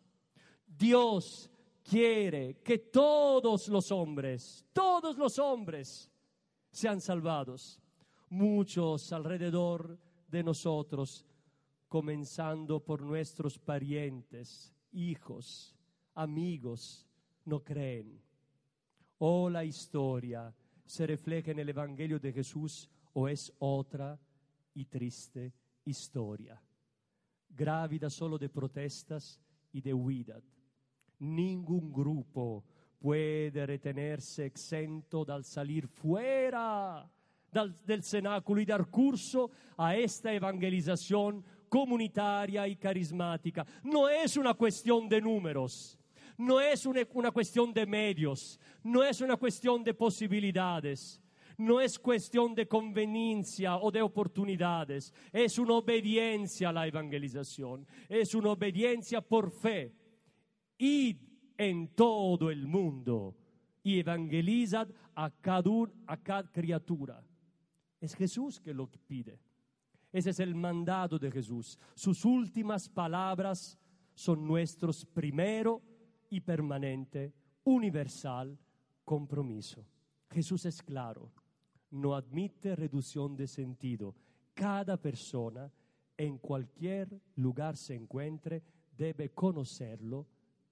[0.67, 1.48] Dios
[1.89, 6.11] quiere que todos los hombres, todos los hombres
[6.69, 7.81] sean salvados.
[8.29, 11.25] Muchos alrededor de nosotros,
[11.87, 15.75] comenzando por nuestros parientes, hijos,
[16.13, 17.07] amigos,
[17.45, 18.21] no creen.
[19.17, 20.53] O la historia
[20.85, 24.19] se refleja en el Evangelio de Jesús o es otra
[24.75, 25.53] y triste
[25.85, 26.61] historia,
[27.49, 30.39] grávida solo de protestas y de huida.
[31.19, 32.63] Ningún grupo
[32.99, 37.09] puede retenerse exento dal salir fuera
[37.51, 43.65] del cenáculo y dar curso a esta evangelización comunitaria y carismática.
[43.83, 45.97] No es una cuestión de números,
[46.37, 51.21] no es una, una cuestión de medios, no es una cuestión de posibilidades.
[51.57, 58.33] No es cuestión de conveniencia o de oportunidades, es una obediencia a la evangelización, es
[58.33, 59.93] una obediencia por fe.
[60.79, 61.17] Id
[61.57, 63.35] en todo el mundo
[63.83, 65.69] y evangelizad a cada,
[66.07, 67.23] a cada criatura.
[67.99, 69.39] Es Jesús que lo pide.
[70.11, 71.77] Ese es el mandato de Jesús.
[71.93, 73.77] Sus últimas palabras
[74.15, 75.81] son nuestros primero
[76.29, 77.33] y permanente,
[77.65, 78.57] universal
[79.03, 79.85] compromiso.
[80.29, 81.31] Jesús es claro,
[81.91, 84.15] no admite reducción de sentido.
[84.53, 85.71] Cada persona,
[86.15, 88.63] en cualquier lugar se encuentre,
[88.95, 90.27] debe conocerlo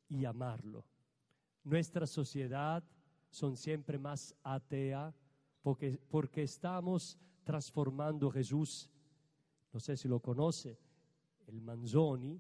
[0.10, 0.86] y amarlo.
[1.64, 2.84] Nuestra sociedad
[3.30, 5.14] son siempre más atea
[5.62, 8.90] porque, porque estamos transformando a Jesús.
[9.74, 10.78] No sé si lo conoce,
[11.48, 12.40] el Manzoni,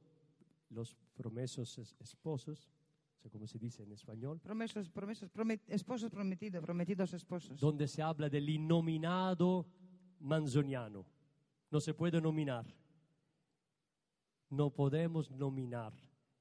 [0.69, 2.71] los promesos es- esposos,
[3.15, 7.59] no sé cómo se dice en español, Promesos, promesos, promet- esposos prometidos, prometidos esposos.
[7.59, 9.65] donde se habla del innominado
[10.19, 11.05] manzoniano.
[11.69, 12.65] No se puede nominar.
[14.49, 15.93] No podemos nominar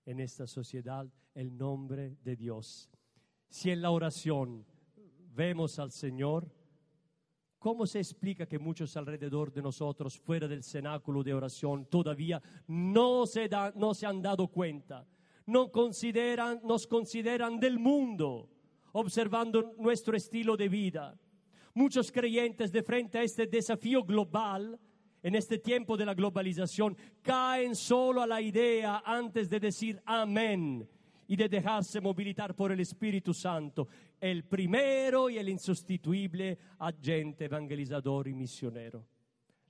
[0.06, 2.88] en esta sociedad el nombre de Dios.
[3.50, 4.64] Si en la oración
[5.34, 6.50] vemos al Señor,
[7.58, 13.26] ¿cómo se explica que muchos alrededor de nosotros, fuera del cenáculo de oración, todavía no
[13.26, 15.06] se, da- no se han dado cuenta?
[15.46, 18.48] No consideran, nos consideran del mundo,
[18.92, 21.18] observando nuestro estilo de vida.
[21.74, 24.80] Muchos creyentes de frente a este desafío global,
[25.26, 30.88] en este tiempo de la globalización, caen solo a la idea antes de decir amén
[31.26, 33.88] y de dejarse movilizar por el Espíritu Santo,
[34.20, 39.04] el primero y el insustituible agente evangelizador y misionero.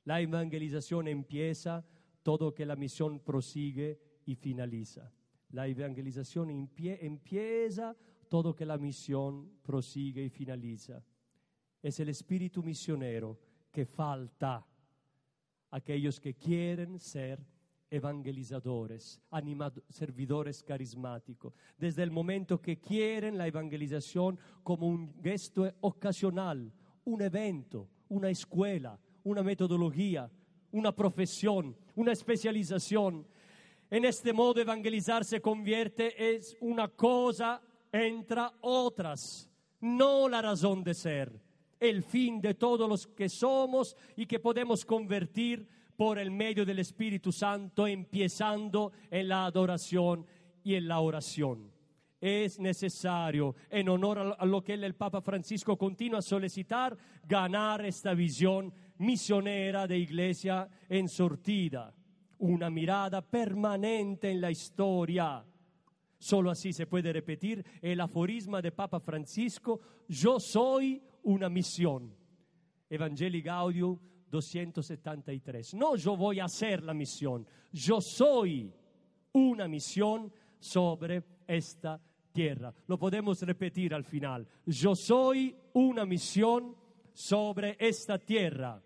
[0.04, 1.82] La evangelización empieza
[2.22, 5.10] todo que la misión prosigue y finaliza.
[5.52, 7.96] La evangelización empie- empieza
[8.28, 11.02] todo que la misión prosigue y finaliza.
[11.82, 13.38] Es el espíritu misionero
[13.72, 14.62] que falta
[15.76, 17.38] aquellos que quieren ser
[17.90, 26.72] evangelizadores, animado- servidores carismáticos, desde el momento que quieren la evangelización como un gesto ocasional,
[27.04, 30.30] un evento, una escuela, una metodología,
[30.72, 33.26] una profesión, una especialización.
[33.90, 37.60] En este modo evangelizar se convierte es una cosa
[37.92, 39.50] entre otras,
[39.80, 41.45] no la razón de ser,
[41.80, 46.78] el fin de todos los que somos y que podemos convertir por el medio del
[46.78, 50.26] Espíritu Santo, empezando en la adoración
[50.62, 51.72] y en la oración.
[52.20, 56.96] Es necesario, en honor a lo que el Papa Francisco continúa a solicitar,
[57.26, 61.94] ganar esta visión misionera de iglesia ensortida,
[62.38, 65.44] una mirada permanente en la historia.
[66.18, 72.14] Solo así se puede repetir el aforisma de Papa Francisco, yo soy una misión.
[72.88, 73.98] Evangelii Gaudium
[74.30, 75.74] 273.
[75.74, 78.72] No yo voy a hacer la misión, yo soy
[79.32, 82.00] una misión sobre esta
[82.32, 82.72] tierra.
[82.86, 84.46] Lo podemos repetir al final.
[84.66, 86.76] Yo soy una misión
[87.12, 88.82] sobre esta tierra.